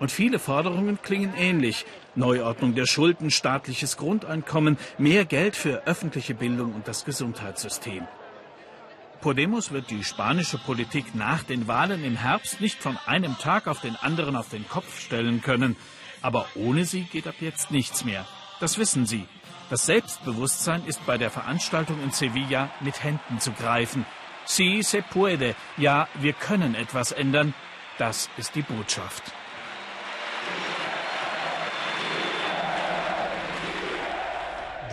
Und 0.00 0.12
viele 0.12 0.38
Forderungen 0.38 1.00
klingen 1.02 1.34
ähnlich. 1.36 1.84
Neuordnung 2.14 2.74
der 2.74 2.86
Schulden, 2.86 3.30
staatliches 3.30 3.96
Grundeinkommen, 3.96 4.78
mehr 4.96 5.24
Geld 5.24 5.56
für 5.56 5.86
öffentliche 5.86 6.34
Bildung 6.34 6.74
und 6.74 6.86
das 6.86 7.04
Gesundheitssystem. 7.04 8.06
Podemos 9.20 9.72
wird 9.72 9.90
die 9.90 10.04
spanische 10.04 10.58
Politik 10.58 11.16
nach 11.16 11.42
den 11.42 11.66
Wahlen 11.66 12.04
im 12.04 12.16
Herbst 12.16 12.60
nicht 12.60 12.80
von 12.80 12.96
einem 13.06 13.36
Tag 13.38 13.66
auf 13.66 13.80
den 13.80 13.96
anderen 13.96 14.36
auf 14.36 14.50
den 14.50 14.68
Kopf 14.68 15.00
stellen 15.00 15.42
können. 15.42 15.76
Aber 16.22 16.46
ohne 16.54 16.84
sie 16.84 17.02
geht 17.02 17.26
ab 17.26 17.34
jetzt 17.40 17.72
nichts 17.72 18.04
mehr. 18.04 18.26
Das 18.60 18.78
wissen 18.78 19.06
sie. 19.06 19.26
Das 19.70 19.86
Selbstbewusstsein 19.86 20.84
ist 20.86 21.04
bei 21.06 21.18
der 21.18 21.30
Veranstaltung 21.30 22.02
in 22.02 22.10
Sevilla 22.10 22.70
mit 22.80 23.04
Händen 23.04 23.38
zu 23.38 23.52
greifen. 23.52 24.06
Sí 24.46 24.82
se 24.82 25.02
puede. 25.02 25.54
Ja, 25.76 26.08
wir 26.14 26.32
können 26.32 26.74
etwas 26.74 27.12
ändern. 27.12 27.52
Das 27.98 28.30
ist 28.38 28.54
die 28.54 28.62
Botschaft. 28.62 29.22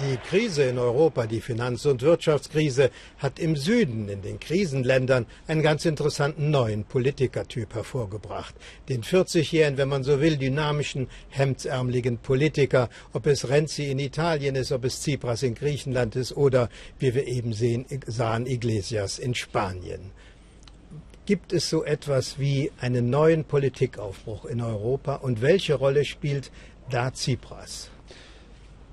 Die 0.01 0.17
Krise 0.17 0.63
in 0.63 0.77
Europa, 0.77 1.25
die 1.25 1.39
Finanz- 1.39 1.85
und 1.85 2.01
Wirtschaftskrise, 2.01 2.91
hat 3.17 3.39
im 3.39 3.55
Süden, 3.55 4.09
in 4.09 4.21
den 4.21 4.41
Krisenländern, 4.41 5.25
einen 5.47 5.61
ganz 5.61 5.85
interessanten 5.85 6.51
neuen 6.51 6.83
Politikertyp 6.83 7.73
hervorgebracht. 7.73 8.53
Den 8.89 9.03
40-jährigen, 9.03 9.77
wenn 9.77 9.87
man 9.87 10.03
so 10.03 10.19
will, 10.19 10.35
dynamischen, 10.35 11.07
hemdsärmeligen 11.29 12.17
Politiker, 12.17 12.89
ob 13.13 13.25
es 13.25 13.47
Renzi 13.47 13.85
in 13.85 13.99
Italien 13.99 14.55
ist, 14.55 14.73
ob 14.73 14.83
es 14.83 14.99
Tsipras 14.99 15.43
in 15.43 15.55
Griechenland 15.55 16.17
ist 16.17 16.35
oder, 16.35 16.69
wie 16.99 17.13
wir 17.15 17.25
eben 17.25 17.53
sehen, 17.53 17.85
sahen, 18.05 18.47
Iglesias 18.47 19.17
in 19.17 19.33
Spanien. 19.33 20.11
Gibt 21.25 21.53
es 21.53 21.69
so 21.69 21.85
etwas 21.85 22.37
wie 22.37 22.69
einen 22.81 23.09
neuen 23.09 23.45
Politikaufbruch 23.45 24.43
in 24.45 24.61
Europa 24.61 25.15
und 25.15 25.41
welche 25.41 25.75
Rolle 25.75 26.03
spielt 26.03 26.51
da 26.89 27.11
Tsipras? 27.11 27.91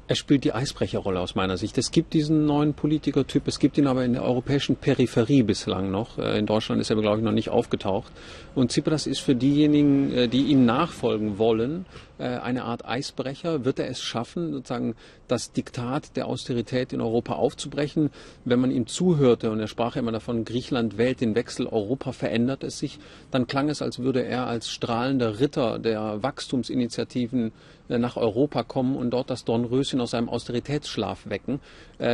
Er 0.09 0.17
spielt 0.17 0.45
die 0.45 0.53
Eisbrecherrolle 0.53 1.21
aus 1.21 1.37
meiner 1.37 1.57
Sicht. 1.57 1.79
Es 1.79 1.93
gibt 1.93 2.13
diesen 2.13 2.45
neuen 2.45 2.75
Politikertyp, 2.75 3.47
es 3.47 3.59
gibt 3.59 3.79
ihn 3.79 3.87
aber 3.87 4.05
in 4.05 4.15
der 4.15 4.25
europäischen 4.25 4.77
Peripherie 4.77 5.43
bislang 5.43 5.91
noch. 5.91 6.19
Äh, 6.19 6.39
in 6.39 6.47
Deutschland 6.47 6.81
ist 6.81 6.91
er, 6.91 6.97
glaube 6.97 7.19
ich, 7.19 7.25
noch 7.25 7.33
nicht 7.33 7.51
aufgetaucht. 7.51 8.13
Und 8.55 8.73
Tsipras 8.73 9.07
ist 9.07 9.21
für 9.21 9.35
diejenigen, 9.35 10.13
äh, 10.13 10.29
die 10.29 10.43
ihm 10.47 10.65
nachfolgen 10.65 11.39
wollen, 11.39 11.87
eine 12.23 12.65
Art 12.65 12.85
Eisbrecher. 12.85 13.65
Wird 13.65 13.79
er 13.79 13.89
es 13.89 14.01
schaffen, 14.01 14.53
sozusagen 14.53 14.95
das 15.27 15.53
Diktat 15.53 16.17
der 16.17 16.27
Austerität 16.27 16.93
in 16.93 17.01
Europa 17.01 17.35
aufzubrechen? 17.35 18.11
Wenn 18.45 18.61
man 18.61 18.71
ihm 18.71 18.87
zuhörte, 18.87 19.51
und 19.51 19.59
er 19.61 19.67
sprach 19.67 19.97
immer 19.97 20.13
davon, 20.13 20.45
Griechenland 20.45 20.99
wählt 20.99 21.21
den 21.21 21.35
Wechsel, 21.35 21.67
Europa 21.67 22.13
verändert 22.13 22.63
es 22.63 22.79
sich, 22.79 22.99
dann 23.31 23.47
klang 23.47 23.69
es, 23.69 23.83
als 23.83 23.99
würde 23.99 24.25
er 24.25 24.47
als 24.47 24.71
strahlender 24.71 25.41
Ritter 25.41 25.79
der 25.79 26.23
Wachstumsinitiativen 26.23 27.53
nach 27.89 28.17
Europa 28.17 28.63
kommen 28.63 28.97
und 28.97 29.11
dort 29.11 29.29
das 29.29 29.45
Dornröschen 29.45 30.01
aus 30.01 30.13
seinem 30.13 30.29
Austeritätsschlaf 30.29 31.29
wecken. 31.29 31.61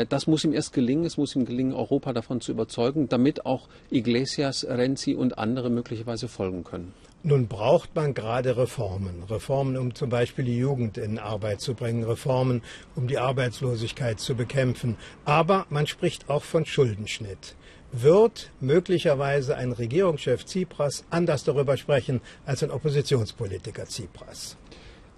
Das 0.09 0.27
muss 0.27 0.45
ihm 0.45 0.53
erst 0.53 0.73
gelingen. 0.73 1.05
Es 1.05 1.17
muss 1.17 1.37
ihm 1.37 1.45
gelingen, 1.45 1.73
Europa 1.73 2.13
davon 2.13 2.41
zu 2.41 2.53
überzeugen, 2.53 3.09
damit 3.09 3.47
auch 3.47 3.69
Iglesias, 3.91 4.67
Renzi 4.69 5.15
und 5.15 5.39
andere 5.39 5.71
möglicherweise 5.71 6.27
folgen 6.27 6.65
können. 6.65 6.95
Nun 7.25 7.49
braucht 7.49 7.97
man 7.97 8.15
gerade 8.15 8.57
Reformen. 8.57 9.25
Reformen, 9.25 9.77
um 9.77 9.95
zum 9.95 10.09
Beispiel 10.09 10.45
die 10.45 10.57
Jugend 10.57 10.99
in 10.99 11.19
Arbeit 11.19 11.61
zu 11.61 11.75
bringen, 11.75 12.05
Reformen, 12.05 12.63
um 12.95 13.09
die 13.09 13.19
Arbeitslosigkeit 13.19 14.21
zu 14.21 14.37
bekämpfen. 14.37 14.97
Aber 15.25 15.67
man 15.69 15.89
spricht 15.89 16.31
auch 16.31 16.45
von 16.45 16.65
Schuldenschnitt. 16.65 17.57
Wird 17.91 18.53
möglicherweise 18.61 19.57
ein 19.57 19.73
Regierungschef 19.73 20.45
Tsipras 20.45 21.05
anders 21.11 21.43
darüber 21.43 21.77
sprechen 21.77 22.21
als 22.47 22.63
ein 22.63 22.71
Oppositionspolitiker 22.71 23.87
Tsipras? 23.87 24.57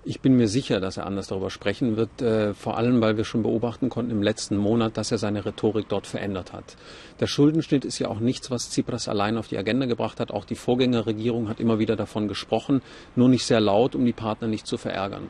Ich 0.03 0.23
bin 0.23 0.35
mir 0.35 0.49
sicher, 0.49 0.81
dass 0.81 0.97
er 0.97 1.07
anders 1.07 1.27
darüber 1.27 1.51
sprechen 1.51 1.99
wird, 1.99 2.23
äh, 2.23 2.55
vor 2.55 2.79
allem 2.79 3.03
weil 3.03 3.19
wir 3.19 3.25
schon 3.25 3.43
beobachten 3.43 3.91
konnten 3.91 4.11
im 4.11 4.23
letzten 4.23 4.57
Monat, 4.57 4.97
dass 4.97 5.13
er 5.13 5.19
seine 5.19 5.45
Rhetorik 5.45 5.91
dort 5.91 6.07
verändert 6.07 6.55
hat. 6.55 6.79
Der 7.21 7.27
Schuldenschnitt 7.27 7.85
ist 7.85 7.99
ja 7.99 8.09
auch 8.09 8.19
nichts, 8.19 8.51
was 8.51 8.71
Tsipras 8.71 9.09
allein 9.09 9.37
auf 9.37 9.49
die 9.49 9.59
Agenda 9.59 9.85
gebracht 9.85 10.19
hat. 10.19 10.31
Auch 10.31 10.47
die 10.47 10.55
Vorgängerregierung 10.55 11.51
hat 11.51 11.61
immer 11.61 11.79
wieder 11.79 11.97
davon 11.97 12.29
gesprochen, 12.29 12.81
nur 13.15 13.29
nicht 13.29 13.45
sehr 13.45 13.61
laut, 13.61 13.95
um 13.95 14.07
die 14.07 14.15
Partner 14.15 14.49
nicht 14.49 14.67
zu 14.67 14.79
verärgern. 14.79 15.29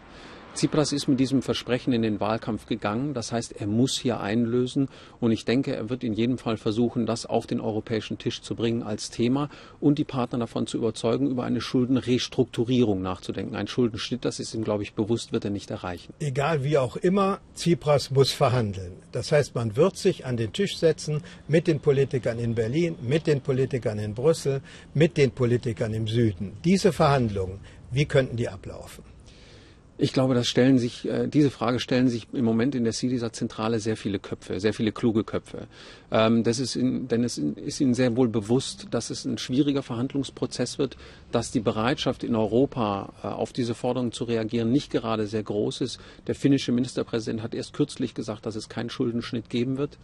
Tsipras 0.54 0.92
ist 0.92 1.06
mit 1.06 1.20
diesem 1.20 1.42
Versprechen 1.42 1.92
in 1.92 2.02
den 2.02 2.18
Wahlkampf 2.18 2.66
gegangen. 2.66 3.14
Das 3.14 3.30
heißt, 3.30 3.52
er 3.60 3.68
muss 3.68 3.96
hier 3.96 4.20
einlösen. 4.20 4.88
Und 5.20 5.30
ich 5.30 5.44
denke, 5.44 5.74
er 5.74 5.88
wird 5.88 6.02
in 6.02 6.12
jedem 6.12 6.38
Fall 6.38 6.56
versuchen, 6.56 7.06
das 7.06 7.24
auf 7.24 7.46
den 7.46 7.60
europäischen 7.60 8.18
Tisch 8.18 8.42
zu 8.42 8.56
bringen 8.56 8.82
als 8.82 9.10
Thema 9.10 9.48
und 9.78 9.98
die 9.98 10.04
Partner 10.04 10.40
davon 10.40 10.66
zu 10.66 10.76
überzeugen, 10.76 11.30
über 11.30 11.44
eine 11.44 11.60
Schuldenrestrukturierung 11.60 13.00
nachzudenken. 13.00 13.54
Ein 13.54 13.68
Schuldenschnitt, 13.68 14.24
das 14.24 14.40
ist 14.40 14.52
ihm, 14.54 14.64
glaube 14.64 14.82
ich, 14.82 14.94
bewusst, 14.94 15.32
wird 15.32 15.44
er 15.44 15.50
nicht 15.50 15.70
erreichen. 15.70 16.12
Egal 16.18 16.64
wie 16.64 16.78
auch 16.78 16.96
immer, 16.96 17.38
Tsipras 17.54 18.10
muss 18.10 18.32
verhandeln. 18.32 18.92
Das 19.12 19.30
heißt, 19.30 19.54
man 19.54 19.76
wird 19.76 19.96
sich 19.96 20.26
an 20.26 20.36
den 20.36 20.52
Tisch 20.52 20.76
setzen 20.76 21.22
mit 21.46 21.68
den 21.68 21.78
Politikern 21.78 22.38
in 22.40 22.56
Berlin, 22.56 22.96
mit 23.00 23.28
den 23.28 23.40
Politikern 23.40 24.00
in 24.00 24.14
Brüssel, 24.14 24.62
mit 24.94 25.16
den 25.16 25.30
Politikern 25.30 25.94
im 25.94 26.08
Süden. 26.08 26.56
Diese 26.64 26.92
Verhandlungen, 26.92 27.60
wie 27.92 28.04
könnten 28.04 28.36
die 28.36 28.48
ablaufen? 28.48 29.09
Ich 30.02 30.14
glaube, 30.14 30.32
das 30.32 30.48
stellen 30.48 30.78
sich, 30.78 31.06
äh, 31.06 31.28
diese 31.28 31.50
Frage 31.50 31.78
stellen 31.78 32.08
sich 32.08 32.26
im 32.32 32.46
Moment 32.46 32.74
in 32.74 32.84
der 32.84 32.94
CIDISA-Zentrale 32.94 33.80
sehr 33.80 33.98
viele 33.98 34.18
Köpfe, 34.18 34.58
sehr 34.58 34.72
viele 34.72 34.92
kluge 34.92 35.24
Köpfe. 35.24 35.66
Ähm, 36.10 36.42
das 36.42 36.58
ist 36.58 36.74
in, 36.74 37.06
denn 37.06 37.22
es 37.22 37.36
ist 37.36 37.82
ihnen 37.82 37.92
sehr 37.92 38.16
wohl 38.16 38.28
bewusst, 38.28 38.86
dass 38.92 39.10
es 39.10 39.26
ein 39.26 39.36
schwieriger 39.36 39.82
Verhandlungsprozess 39.82 40.78
wird, 40.78 40.96
dass 41.32 41.50
die 41.50 41.60
Bereitschaft 41.60 42.24
in 42.24 42.34
Europa 42.34 43.12
äh, 43.22 43.26
auf 43.26 43.52
diese 43.52 43.74
Forderungen 43.74 44.10
zu 44.10 44.24
reagieren 44.24 44.72
nicht 44.72 44.90
gerade 44.90 45.26
sehr 45.26 45.42
groß 45.42 45.82
ist. 45.82 46.00
Der 46.26 46.34
finnische 46.34 46.72
Ministerpräsident 46.72 47.42
hat 47.42 47.54
erst 47.54 47.74
kürzlich 47.74 48.14
gesagt, 48.14 48.46
dass 48.46 48.56
es 48.56 48.70
keinen 48.70 48.88
Schuldenschnitt 48.88 49.50
geben 49.50 49.76
wird. 49.76 49.98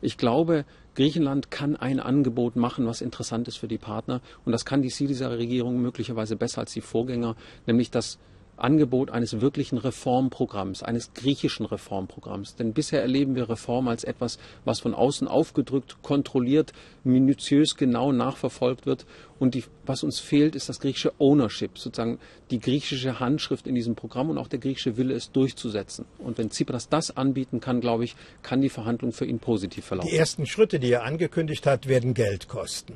Ich 0.00 0.16
glaube, 0.16 0.64
Griechenland 0.94 1.50
kann 1.50 1.76
ein 1.76 2.00
Angebot 2.00 2.56
machen, 2.56 2.86
was 2.86 3.02
interessant 3.02 3.48
ist 3.48 3.58
für 3.58 3.68
die 3.68 3.76
Partner. 3.76 4.22
Und 4.46 4.52
das 4.52 4.64
kann 4.64 4.80
die 4.80 4.88
CIDISA-Regierung 4.88 5.78
möglicherweise 5.78 6.36
besser 6.36 6.62
als 6.62 6.72
die 6.72 6.80
Vorgänger, 6.80 7.36
nämlich 7.66 7.90
dass 7.90 8.18
Angebot 8.62 9.10
eines 9.10 9.40
wirklichen 9.40 9.78
Reformprogramms, 9.78 10.82
eines 10.82 11.12
griechischen 11.14 11.66
Reformprogramms. 11.66 12.56
Denn 12.56 12.72
bisher 12.72 13.02
erleben 13.02 13.34
wir 13.34 13.48
Reform 13.48 13.88
als 13.88 14.04
etwas, 14.04 14.38
was 14.64 14.80
von 14.80 14.94
außen 14.94 15.28
aufgedrückt, 15.28 15.98
kontrolliert, 16.02 16.72
minutiös 17.04 17.76
genau 17.76 18.12
nachverfolgt 18.12 18.86
wird. 18.86 19.06
Und 19.38 19.54
die, 19.54 19.64
was 19.84 20.02
uns 20.02 20.20
fehlt, 20.20 20.54
ist 20.54 20.68
das 20.68 20.80
griechische 20.80 21.12
Ownership, 21.18 21.78
sozusagen 21.78 22.18
die 22.50 22.60
griechische 22.60 23.18
Handschrift 23.18 23.66
in 23.66 23.74
diesem 23.74 23.94
Programm 23.94 24.30
und 24.30 24.38
auch 24.38 24.48
der 24.48 24.60
griechische 24.60 24.96
Wille, 24.96 25.14
es 25.14 25.32
durchzusetzen. 25.32 26.04
Und 26.18 26.38
wenn 26.38 26.50
Tsipras 26.50 26.88
das 26.88 27.16
anbieten 27.16 27.60
kann, 27.60 27.80
glaube 27.80 28.04
ich, 28.04 28.14
kann 28.42 28.60
die 28.60 28.68
Verhandlung 28.68 29.12
für 29.12 29.24
ihn 29.24 29.40
positiv 29.40 29.84
verlaufen. 29.84 30.10
Die 30.10 30.16
ersten 30.16 30.46
Schritte, 30.46 30.78
die 30.78 30.92
er 30.92 31.04
angekündigt 31.04 31.66
hat, 31.66 31.88
werden 31.88 32.14
Geld 32.14 32.48
kosten. 32.48 32.94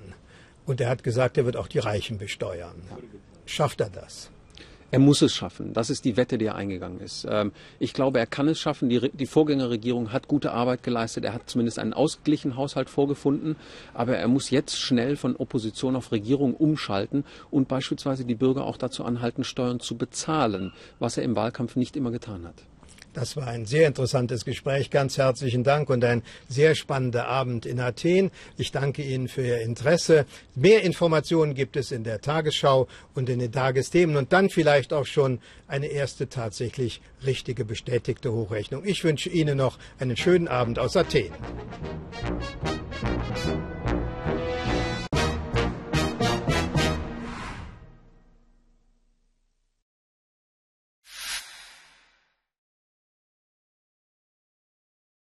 Und 0.67 0.81
er 0.81 0.89
hat 0.89 1.03
gesagt, 1.05 1.39
er 1.39 1.45
wird 1.45 1.57
auch 1.57 1.69
die 1.69 1.79
Reichen 1.79 2.19
besteuern. 2.19 2.75
Schafft 3.47 3.81
er 3.81 3.91
das? 3.91 4.31
Er 4.91 5.01
muss 5.01 5.21
es 5.23 5.35
schaffen. 5.35 5.73
Das 5.73 5.91
ist 5.91 6.05
die 6.05 6.17
Wette, 6.17 6.39
die 6.39 6.47
er 6.47 6.55
eingegangen 6.55 7.01
ist. 7.01 7.27
Ähm, 7.29 7.53
ich 7.79 7.93
glaube, 7.93 8.19
er 8.19 8.27
kann 8.27 8.49
es 8.49 8.61
schaffen. 8.61 8.89
Die, 8.89 9.11
die, 9.13 9.27
Vorgängerregierung 9.27 10.13
hat 10.13 10.29
gute 10.29 10.53
Arbeit 10.53 10.83
geleistet. 10.83 11.25
Er 11.25 11.35
hat 11.35 11.51
zumindest 11.51 11.79
einen 11.79 11.93
ausgeglichenen 11.93 12.57
Haushalt 12.57 12.89
vorgefunden. 12.89 13.57
Aber 13.95 14.17
er 14.17 14.29
muss 14.29 14.51
jetzt 14.51 14.79
schnell 14.79 15.17
von 15.17 15.35
Opposition 15.37 15.97
auf 15.97 16.13
Regierung 16.13 16.55
umschalten 16.55 17.25
und 17.51 17.69
beispielsweise 17.69 18.25
die 18.25 18.37
Bürger 18.37 18.65
auch 18.65 18.77
dazu 18.77 19.05
anhalten, 19.05 19.43
Steuern 19.43 19.81
zu 19.81 19.97
bezahlen, 19.97 20.73
was 20.99 21.17
er 21.17 21.25
im 21.25 21.35
Wahlkampf 21.35 21.77
nicht 21.77 21.97
immer 21.97 22.13
getan 22.13 22.47
hat. 22.47 22.63
Das 23.17 23.35
war 23.35 23.47
ein 23.47 23.65
sehr 23.65 23.89
interessantes 23.89 24.45
Gespräch. 24.45 24.91
Ganz 24.91 25.17
herzlichen 25.17 25.65
Dank 25.65 25.89
und 25.89 26.05
ein 26.05 26.23
sehr 26.51 26.75
spannender 26.75 27.27
Abend 27.27 27.65
in 27.65 27.81
Athen. 27.81 28.31
Ich 28.59 28.73
danke 28.73 29.03
Ihnen 29.03 29.29
für 29.29 29.41
Ihr 29.41 29.63
Interesse. 29.63 30.27
Mehr 30.55 30.83
Informationen 30.83 31.55
gibt 31.55 31.79
es 31.79 31.93
in 31.93 32.05
der 32.05 32.21
Tagesschau 32.21 32.89
und 33.15 33.31
in 33.31 33.39
den 33.39 33.51
Tagesthemen 33.51 34.19
und 34.19 34.35
dann 34.35 34.51
vielleicht 34.51 34.93
auch 34.93 35.07
schon 35.07 35.41
eine 35.67 35.87
erste 35.87 36.29
tatsächlich 36.29 37.01
richtige 37.25 37.65
bestätigte 37.65 38.35
Hochrechnung. 38.35 38.85
Ich 38.85 39.03
wünsche 39.03 39.31
Ihnen 39.31 39.57
noch 39.57 39.79
einen 39.99 40.19
schönen 40.19 40.47
Abend 40.47 40.79
aus 40.79 40.95
Athen. 40.95 41.33